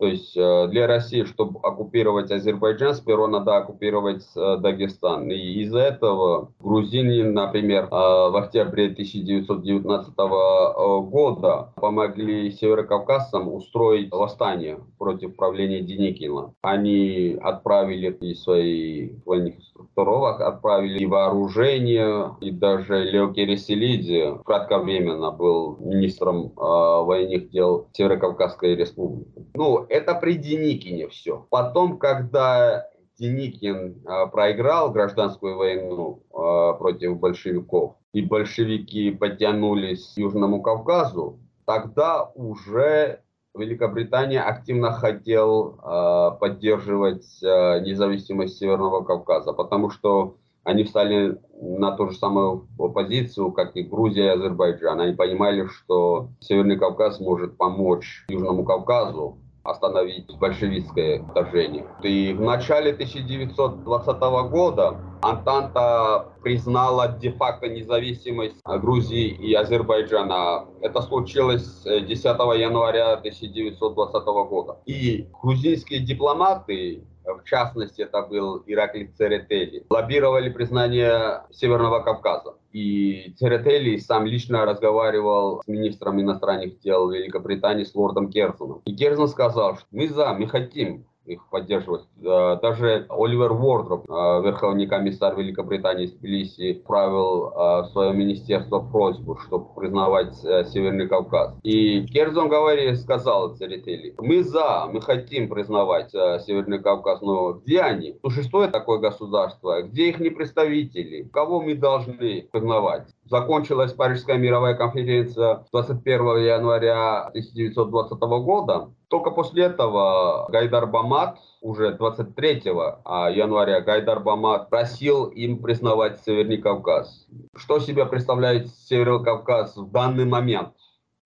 То 0.00 0.06
есть 0.06 0.34
э, 0.34 0.68
для 0.68 0.86
России, 0.86 1.24
чтобы 1.24 1.60
оккупировать 1.60 2.32
Азербайджан, 2.32 2.94
сперва 2.94 3.28
надо 3.28 3.58
оккупировать 3.58 4.26
э, 4.34 4.56
Дагестан. 4.56 5.30
И 5.30 5.60
из-за 5.60 5.80
этого 5.80 6.52
грузины, 6.58 7.22
например, 7.22 7.84
э, 7.84 7.88
в 7.90 8.36
октябре 8.42 8.86
1919 8.86 10.16
года 10.16 11.72
помогли 11.76 12.50
северокавказцам 12.50 13.52
устроить 13.52 14.10
восстание 14.10 14.80
против 14.98 15.36
правления 15.36 15.82
Деникина. 15.82 16.54
Они 16.62 17.36
отправили 17.38 18.10
и 18.10 18.32
свои 18.32 19.10
военных 19.26 19.56
структуровок, 19.92 20.40
отправили 20.40 20.98
и 20.98 21.06
вооружение, 21.06 22.36
и 22.40 22.50
даже 22.50 23.04
Лео 23.04 23.32
Кереселидзе 23.32 24.38
кратковременно 24.44 25.30
был 25.30 25.76
министром 25.78 26.52
военных 26.56 27.50
дел 27.50 27.88
Северокавказской 27.92 28.76
республики. 28.76 29.46
Ну, 29.54 29.86
это 29.88 30.14
при 30.14 30.34
Деникине 30.34 31.08
все. 31.08 31.46
Потом, 31.50 31.98
когда 31.98 32.86
Деникин 33.18 34.02
э, 34.06 34.26
проиграл 34.32 34.90
гражданскую 34.92 35.58
войну 35.58 36.22
э, 36.32 36.78
против 36.78 37.18
большевиков, 37.18 37.96
и 38.14 38.22
большевики 38.22 39.10
подтянулись 39.10 40.14
к 40.14 40.18
Южному 40.18 40.62
Кавказу, 40.62 41.38
тогда 41.66 42.30
уже 42.34 43.20
Великобритания 43.54 44.40
активно 44.40 44.92
хотел 44.92 45.78
э, 45.82 46.38
поддерживать 46.38 47.26
э, 47.42 47.80
независимость 47.80 48.58
Северного 48.58 49.02
Кавказа, 49.02 49.52
потому 49.52 49.90
что 49.90 50.36
они 50.62 50.84
встали 50.84 51.38
на 51.60 51.96
ту 51.96 52.10
же 52.10 52.16
самую 52.16 52.68
позицию, 52.94 53.50
как 53.52 53.76
и 53.76 53.82
Грузия 53.82 54.26
и 54.26 54.28
Азербайджан. 54.28 55.00
Они 55.00 55.14
понимали, 55.14 55.66
что 55.66 56.28
Северный 56.40 56.78
Кавказ 56.78 57.18
может 57.18 57.56
помочь 57.56 58.24
Южному 58.28 58.64
Кавказу 58.64 59.38
остановить 59.70 60.26
большевистское 60.38 61.22
вторжение. 61.22 61.86
И 62.02 62.32
в 62.32 62.40
начале 62.40 62.92
1920 62.92 64.20
года 64.50 64.96
Антанта 65.22 66.28
признала 66.42 67.08
де-факто 67.20 67.68
независимость 67.68 68.56
Грузии 68.64 69.28
и 69.28 69.54
Азербайджана. 69.54 70.66
Это 70.80 71.02
случилось 71.02 71.82
10 71.84 72.24
января 72.24 73.12
1920 73.14 74.24
года. 74.48 74.78
И 74.86 75.28
грузинские 75.42 76.00
дипломаты 76.00 77.04
в 77.24 77.44
частности, 77.44 78.02
это 78.02 78.22
был 78.22 78.62
Ираклий 78.66 79.06
Церетели, 79.06 79.86
лоббировали 79.90 80.50
признание 80.50 81.42
Северного 81.50 82.00
Кавказа. 82.00 82.54
И 82.72 83.34
Церетели 83.36 83.96
сам 83.98 84.26
лично 84.26 84.64
разговаривал 84.64 85.62
с 85.62 85.68
министром 85.68 86.20
иностранных 86.20 86.78
дел 86.80 87.10
Великобритании, 87.10 87.84
с 87.84 87.94
лордом 87.94 88.30
Керзоном. 88.30 88.82
И 88.84 88.94
Керзон 88.94 89.28
сказал, 89.28 89.76
что 89.76 89.86
мы 89.90 90.08
за, 90.08 90.32
мы 90.34 90.46
хотим 90.46 91.04
их 91.30 91.48
поддерживать. 91.48 92.02
Э, 92.22 92.58
даже 92.60 93.06
Оливер 93.08 93.52
Уордроп, 93.52 94.04
э, 94.08 94.12
верховный 94.44 94.86
комиссар 94.86 95.36
Великобритании 95.36 96.06
из 96.06 96.12
Тбилиси, 96.12 96.74
правил 96.86 97.48
э, 97.48 97.82
в 97.82 97.88
свое 97.92 98.12
министерство 98.12 98.80
просьбу, 98.80 99.36
чтобы 99.36 99.72
признавать 99.74 100.34
Северный 100.34 101.08
Кавказ. 101.08 101.54
И 101.62 102.06
Керзон 102.06 102.48
говорит, 102.48 102.98
сказал 102.98 103.54
Церетели, 103.54 104.14
мы 104.18 104.42
за, 104.42 104.86
мы 104.92 105.00
хотим 105.00 105.48
признавать 105.48 106.10
Северный 106.10 106.80
Кавказ, 106.80 107.20
но 107.20 107.52
где 107.52 107.80
они? 107.80 108.18
Существует 108.22 108.72
такое 108.72 108.98
государство, 108.98 109.82
где 109.82 110.08
их 110.08 110.20
не 110.20 110.30
представители, 110.30 111.28
кого 111.32 111.60
мы 111.60 111.74
должны 111.74 112.48
признавать? 112.50 113.08
Закончилась 113.24 113.92
Парижская 113.92 114.36
мировая 114.38 114.74
конференция 114.74 115.64
21 115.72 116.20
января 116.38 117.26
1920 117.28 118.18
года. 118.20 118.90
Только 119.10 119.32
после 119.32 119.64
этого 119.64 120.46
Гайдар 120.50 120.86
Бамат 120.86 121.40
уже 121.60 121.92
23 121.94 122.62
а, 123.04 123.28
января 123.28 123.80
Гайдар 123.80 124.20
Бамат 124.20 124.70
просил 124.70 125.26
им 125.26 125.60
признавать 125.60 126.20
Северный 126.20 126.58
Кавказ. 126.58 127.26
Что 127.56 127.80
себя 127.80 128.06
представляет 128.06 128.68
Северный 128.68 129.24
Кавказ 129.24 129.76
в 129.76 129.90
данный 129.90 130.26
момент? 130.26 130.76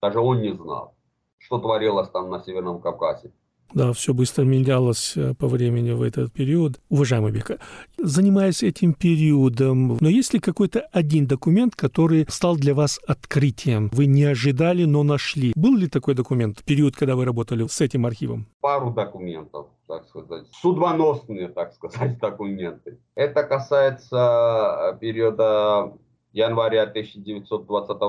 Даже 0.01 0.19
он 0.19 0.41
не 0.41 0.51
знал, 0.51 0.95
что 1.37 1.59
творилось 1.59 2.09
там 2.09 2.31
на 2.31 2.39
Северном 2.39 2.81
Кавказе. 2.81 3.31
Да, 3.73 3.91
все 3.93 4.13
быстро 4.13 4.43
менялось 4.43 5.17
э, 5.17 5.33
по 5.33 5.47
времени 5.47 5.91
в 5.91 6.01
этот 6.01 6.31
период. 6.31 6.79
Уважаемый 6.89 7.31
Бека, 7.31 7.59
занимаясь 7.97 8.63
этим 8.63 8.93
периодом, 8.93 9.97
но 9.99 10.09
есть 10.09 10.33
ли 10.33 10.39
какой-то 10.39 10.81
один 10.91 11.27
документ, 11.27 11.75
который 11.75 12.25
стал 12.29 12.55
для 12.55 12.73
вас 12.73 12.99
открытием? 13.07 13.89
Вы 13.91 14.05
не 14.05 14.23
ожидали, 14.23 14.85
но 14.85 15.03
нашли. 15.03 15.51
Был 15.55 15.75
ли 15.75 15.87
такой 15.87 16.13
документ 16.13 16.59
в 16.59 16.63
период, 16.63 16.95
когда 16.95 17.15
вы 17.15 17.25
работали 17.25 17.67
с 17.67 17.81
этим 17.81 18.05
архивом? 18.05 18.47
Пару 18.61 18.91
документов, 18.91 19.67
так 19.87 20.07
сказать. 20.07 20.47
Судьбоносные, 20.61 21.49
так 21.49 21.73
сказать, 21.73 22.19
документы. 22.21 22.99
Это 23.15 23.43
касается 23.43 24.93
э, 24.93 24.99
периода 24.99 25.93
января 26.31 26.83
1920 26.83 27.99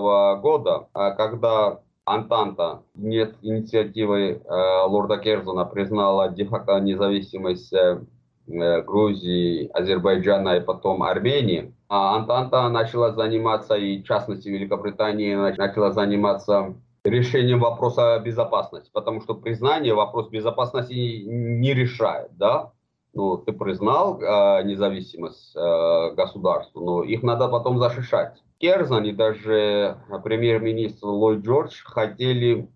года, 0.41 0.89
а 0.93 1.13
когда 1.13 1.81
Антанта 2.07 2.85
нет 2.95 3.35
инициативы 3.43 4.41
э, 4.43 4.85
лорда 4.87 5.19
Керзона 5.19 5.65
признала 5.65 6.29
де-факто 6.29 6.79
независимость 6.79 7.73
э, 7.73 8.01
Грузии, 8.47 9.69
Азербайджана 9.75 10.57
и 10.57 10.61
потом 10.61 11.03
Армении. 11.03 11.75
А 11.89 12.15
Антанта 12.15 12.69
начала 12.69 13.11
заниматься, 13.13 13.75
и 13.75 14.01
в 14.01 14.07
частности 14.07 14.49
Великобритания 14.49 15.37
начала 15.37 15.91
заниматься 15.91 16.77
решением 17.05 17.59
вопроса 17.59 18.21
безопасности, 18.25 18.91
потому 18.93 19.21
что 19.21 19.35
признание 19.35 19.93
вопрос 19.93 20.29
безопасности 20.29 20.93
не 20.95 21.75
решает, 21.75 22.31
да? 22.37 22.73
Ну, 23.15 23.37
ты 23.37 23.53
признал 23.53 24.21
э, 24.21 24.63
независимость 24.63 25.57
э, 25.57 26.15
государства, 26.15 26.81
но 26.81 27.03
их 27.03 27.25
надо 27.25 27.49
потом 27.49 27.79
защищать. 27.79 28.43
Керзан 28.59 29.05
и 29.05 29.13
даже 29.13 29.99
премьер-министр 30.25 31.07
Ллойд 31.07 31.45
Джордж 31.45 31.83
хотели 31.85 32.69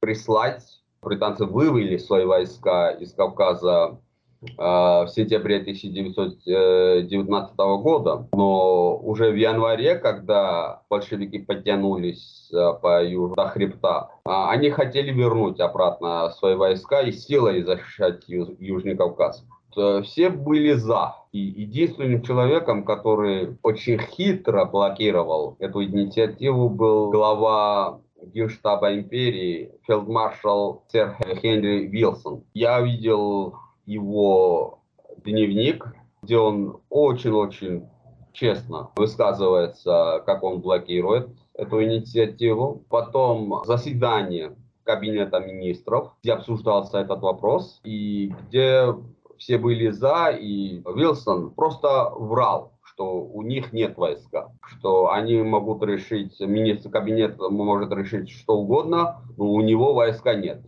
прислать, 0.00 0.64
британцы 1.02 1.44
вывели 1.44 1.96
свои 1.98 2.24
войска 2.24 2.90
из 2.90 3.14
Кавказа 3.14 4.00
э, 4.42 4.46
в 4.56 5.06
сентябре 5.08 5.58
1919 5.58 7.56
года, 7.56 8.28
но 8.32 8.96
уже 8.98 9.30
в 9.30 9.36
январе, 9.36 9.94
когда 9.96 10.82
большевики 10.90 11.38
подтянулись 11.38 12.50
э, 12.52 12.72
по 12.82 13.04
южу 13.04 13.36
до 13.36 13.46
хребта, 13.48 14.10
э, 14.26 14.30
они 14.30 14.70
хотели 14.70 15.12
вернуть 15.12 15.60
обратно 15.60 16.30
свои 16.30 16.56
войска 16.56 17.02
и 17.02 17.12
силой 17.12 17.62
защищать 17.62 18.24
Южный 18.26 18.96
Кавказ. 18.96 19.44
Э, 19.76 20.02
все 20.02 20.30
были 20.30 20.72
за. 20.72 21.16
И 21.32 21.38
единственным 21.38 22.22
человеком, 22.22 22.84
который 22.84 23.56
очень 23.62 23.98
хитро 23.98 24.64
блокировал 24.64 25.56
эту 25.58 25.84
инициативу, 25.84 26.68
был 26.68 27.10
глава 27.10 28.00
Генштаба 28.22 28.94
империи, 28.94 29.72
фельдмаршал 29.86 30.84
сэр 30.88 31.16
Хенри 31.40 31.86
Вилсон. 31.86 32.44
Я 32.54 32.80
видел 32.80 33.56
его 33.86 34.80
дневник, 35.24 35.86
где 36.22 36.38
он 36.38 36.80
очень-очень 36.88 37.88
честно 38.32 38.90
высказывается, 38.96 40.22
как 40.26 40.42
он 40.42 40.60
блокирует 40.60 41.28
эту 41.54 41.82
инициативу. 41.82 42.84
Потом 42.88 43.62
заседание 43.64 44.56
кабинета 44.84 45.40
министров, 45.40 46.12
где 46.22 46.34
обсуждался 46.34 46.98
этот 46.98 47.20
вопрос, 47.20 47.80
и 47.84 48.32
где 48.48 48.94
все 49.38 49.58
были 49.58 49.90
за, 49.90 50.30
и 50.30 50.82
Вилсон 50.94 51.50
просто 51.50 52.10
врал 52.10 52.74
что 52.94 53.22
у 53.22 53.42
них 53.42 53.72
нет 53.72 53.96
войска, 53.96 54.52
что 54.62 55.10
они 55.10 55.42
могут 55.42 55.82
решить, 55.82 56.38
министр 56.38 56.90
кабинета 56.90 57.48
может 57.48 57.92
решить 57.92 58.30
что 58.30 58.58
угодно, 58.58 59.20
но 59.36 59.46
у 59.46 59.60
него 59.60 59.94
войска 59.94 60.34
нет. 60.34 60.64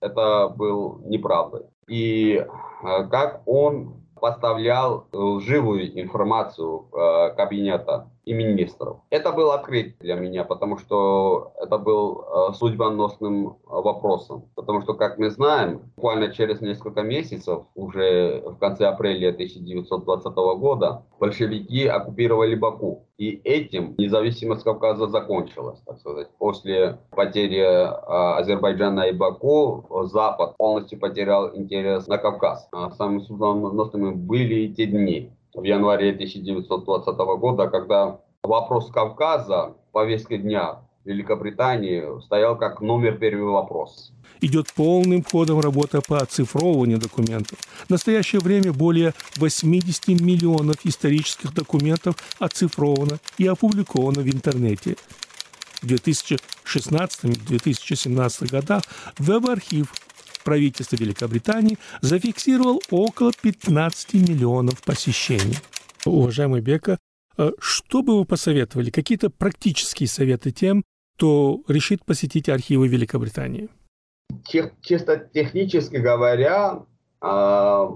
Это 0.00 0.48
был 0.48 1.00
неправдой. 1.04 1.62
И 1.86 2.34
э, 2.34 2.44
как 2.82 3.42
он 3.46 4.02
поставлял 4.20 5.06
лживую 5.12 6.00
информацию 6.00 6.88
э, 6.92 7.34
кабинета 7.36 8.10
и 8.28 8.34
министров. 8.34 8.98
Это 9.08 9.32
был 9.32 9.52
открытие 9.52 9.96
для 10.00 10.14
меня, 10.14 10.44
потому 10.44 10.76
что 10.76 11.52
это 11.56 11.78
был 11.78 12.20
э, 12.20 12.52
судьбоносным 12.52 13.56
вопросом. 13.64 14.44
Потому 14.54 14.82
что, 14.82 14.92
как 14.94 15.18
мы 15.18 15.30
знаем, 15.30 15.80
буквально 15.96 16.30
через 16.30 16.60
несколько 16.60 17.02
месяцев, 17.02 17.64
уже 17.74 18.42
в 18.44 18.56
конце 18.56 18.86
апреля 18.86 19.30
1920 19.30 20.34
года, 20.34 21.04
большевики 21.18 21.86
оккупировали 21.86 22.54
Баку. 22.54 23.06
И 23.16 23.40
этим 23.44 23.94
независимость 23.98 24.62
Кавказа 24.62 25.08
закончилась, 25.08 25.80
так 25.86 25.98
сказать. 25.98 26.28
После 26.38 26.98
потери 27.10 27.60
э, 27.60 28.38
Азербайджана 28.38 29.08
и 29.08 29.12
Баку 29.12 29.86
Запад 30.12 30.56
полностью 30.58 31.00
потерял 31.00 31.56
интерес 31.56 32.06
на 32.06 32.18
Кавказ. 32.18 32.68
А 32.72 32.90
самыми 32.90 33.20
судьбоносными 33.20 34.10
были 34.10 34.54
и 34.66 34.74
те 34.74 34.84
дни 34.84 35.32
в 35.54 35.62
январе 35.62 36.10
1920 36.10 37.16
года, 37.38 37.68
когда 37.68 38.20
вопрос 38.42 38.90
Кавказа, 38.90 39.74
повестка 39.92 40.38
дня 40.38 40.80
Великобритании 41.08 42.04
стоял 42.24 42.56
как 42.56 42.80
номер 42.80 43.16
первый 43.16 43.50
вопрос. 43.50 44.12
Идет 44.40 44.72
полным 44.74 45.24
ходом 45.24 45.58
работа 45.60 46.00
по 46.06 46.18
оцифровыванию 46.18 46.98
документов. 46.98 47.58
В 47.86 47.90
настоящее 47.90 48.40
время 48.40 48.72
более 48.72 49.14
80 49.38 50.20
миллионов 50.20 50.76
исторических 50.84 51.52
документов 51.54 52.14
оцифровано 52.38 53.18
и 53.38 53.46
опубликовано 53.46 54.20
в 54.20 54.28
интернете. 54.28 54.96
В 55.80 55.86
2016-2017 55.86 58.50
годах 58.50 58.82
веб-архив 59.18 59.90
правительства 60.48 60.96
Великобритании 60.96 61.76
зафиксировал 62.00 62.80
около 62.90 63.32
15 63.42 64.14
миллионов 64.14 64.82
посещений. 64.82 65.58
Уважаемый 66.06 66.62
Бека, 66.62 66.96
э, 67.36 67.50
что 67.58 68.02
бы 68.02 68.18
вы 68.18 68.24
посоветовали, 68.24 68.88
какие-то 68.88 69.28
практические 69.28 70.08
советы 70.08 70.50
тем, 70.50 70.84
кто 71.16 71.60
решит 71.68 72.02
посетить 72.06 72.48
архивы 72.48 72.88
Великобритании? 72.88 73.68
Чисто 74.80 75.28
технически 75.34 75.96
говоря, 75.96 76.82
а, 77.20 77.90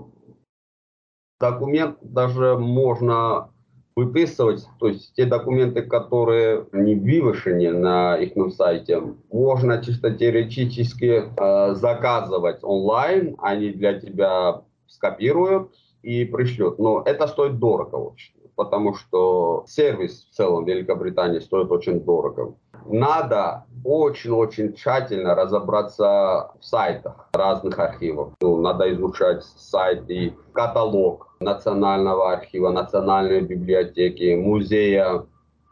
документ 1.41 1.97
даже 2.03 2.59
можно 2.59 3.49
выписывать, 3.95 4.67
то 4.79 4.89
есть 4.89 5.15
те 5.15 5.27
документы, 5.27 5.83
которые 5.83 6.67
не 6.73 6.95
вывешены 6.95 7.73
на 7.73 8.17
их 8.17 8.33
сайте, 8.55 9.03
можно 9.31 9.83
чисто 9.83 10.13
теоретически 10.13 11.25
э, 11.37 11.75
заказывать 11.75 12.63
онлайн, 12.63 13.37
они 13.39 13.71
для 13.71 13.99
тебя 14.01 14.63
скопируют 14.87 15.73
и 16.03 16.25
пришлют. 16.25 16.79
Но 16.79 17.03
это 17.05 17.27
стоит 17.27 17.59
дорого 17.59 17.97
очень, 17.97 18.35
потому 18.57 18.95
что 18.95 19.65
сервис 19.67 20.27
в 20.31 20.35
целом 20.35 20.65
Великобритании 20.65 21.41
стоит 21.41 21.71
очень 21.71 22.01
дорого. 22.01 22.55
Надо 22.87 23.65
очень-очень 23.85 24.75
тщательно 24.75 25.35
разобраться 25.35 26.51
в 26.61 26.65
сайтах 26.65 27.29
разных 27.33 27.79
архивов. 27.79 28.33
Ну, 28.41 28.61
надо 28.61 28.93
изучать 28.95 29.45
сайт 29.45 30.09
и 30.09 30.35
каталог 30.53 31.35
Национального 31.41 32.33
архива, 32.33 32.71
Национальной 32.71 33.41
библиотеки, 33.41 34.35
Музея 34.35 35.27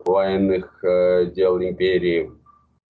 военных 0.04 0.82
э, 0.84 1.26
дел 1.26 1.58
империи. 1.60 2.32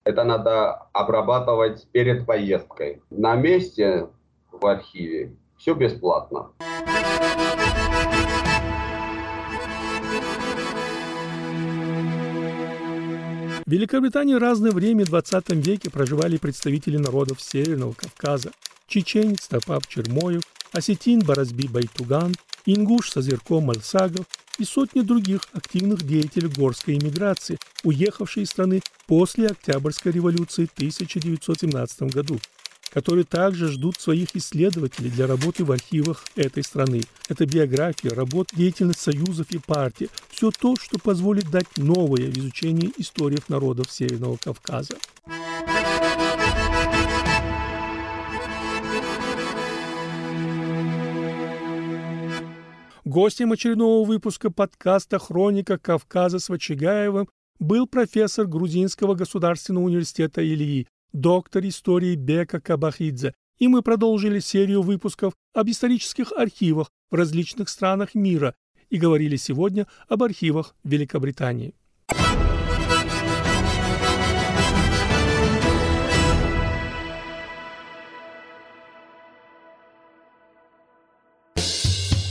Это 0.03 0.23
надо 0.23 0.87
обрабатывать 0.93 1.87
перед 1.91 2.25
поездкой. 2.25 3.01
На 3.11 3.35
месте 3.35 4.07
в 4.51 4.65
архиве 4.65 5.35
все 5.57 5.75
бесплатно. 5.75 6.49
В 13.71 13.73
Великобритании 13.73 14.33
разное 14.33 14.71
время 14.71 15.05
в 15.05 15.07
20 15.07 15.51
веке 15.65 15.89
проживали 15.89 16.35
представители 16.35 16.97
народов 16.97 17.41
Северного 17.41 17.93
Кавказа. 17.93 18.51
Чеченец 18.85 19.47
Топап 19.47 19.87
Чермоев, 19.87 20.41
осетин 20.73 21.21
Баразби 21.21 21.69
Байтуган, 21.69 22.35
ингуш 22.65 23.11
Сазерко 23.11 23.61
Мальсагов 23.61 24.25
и 24.59 24.65
сотни 24.65 24.99
других 24.99 25.43
активных 25.53 26.05
деятелей 26.05 26.49
горской 26.49 26.95
эмиграции, 26.95 27.59
уехавшие 27.85 28.43
из 28.43 28.49
страны 28.49 28.81
после 29.07 29.47
Октябрьской 29.47 30.11
революции 30.11 30.65
в 30.65 30.73
1917 30.73 32.13
году 32.13 32.41
которые 32.91 33.23
также 33.23 33.69
ждут 33.69 33.99
своих 33.99 34.35
исследователей 34.35 35.09
для 35.09 35.25
работы 35.25 35.63
в 35.63 35.71
архивах 35.71 36.25
этой 36.35 36.63
страны. 36.63 37.01
Это 37.29 37.45
биография, 37.45 38.13
работа, 38.13 38.55
деятельность 38.55 38.99
союзов 38.99 39.47
и 39.51 39.59
партий. 39.59 40.09
Все 40.29 40.51
то, 40.51 40.75
что 40.75 40.99
позволит 40.99 41.49
дать 41.49 41.77
новое 41.77 42.29
в 42.29 42.37
изучении 42.37 42.91
истории 42.97 43.39
народов 43.47 43.89
Северного 43.89 44.37
Кавказа. 44.37 44.95
Гостем 53.05 53.51
очередного 53.51 54.05
выпуска 54.05 54.51
подкаста 54.51 55.19
«Хроника 55.19 55.77
Кавказа» 55.77 56.39
с 56.39 56.49
Вачигаевым 56.49 57.27
был 57.59 57.87
профессор 57.87 58.47
Грузинского 58.47 59.15
государственного 59.15 59.85
университета 59.85 60.41
Ильи 60.45 60.87
доктор 61.13 61.65
истории 61.67 62.15
Бека 62.15 62.59
Кабахидзе, 62.59 63.33
и 63.57 63.67
мы 63.67 63.81
продолжили 63.81 64.39
серию 64.39 64.81
выпусков 64.81 65.33
об 65.53 65.69
исторических 65.69 66.31
архивах 66.31 66.89
в 67.09 67.15
различных 67.15 67.69
странах 67.69 68.15
мира 68.15 68.55
и 68.89 68.97
говорили 68.97 69.35
сегодня 69.35 69.87
об 70.07 70.23
архивах 70.23 70.75
Великобритании. 70.83 71.75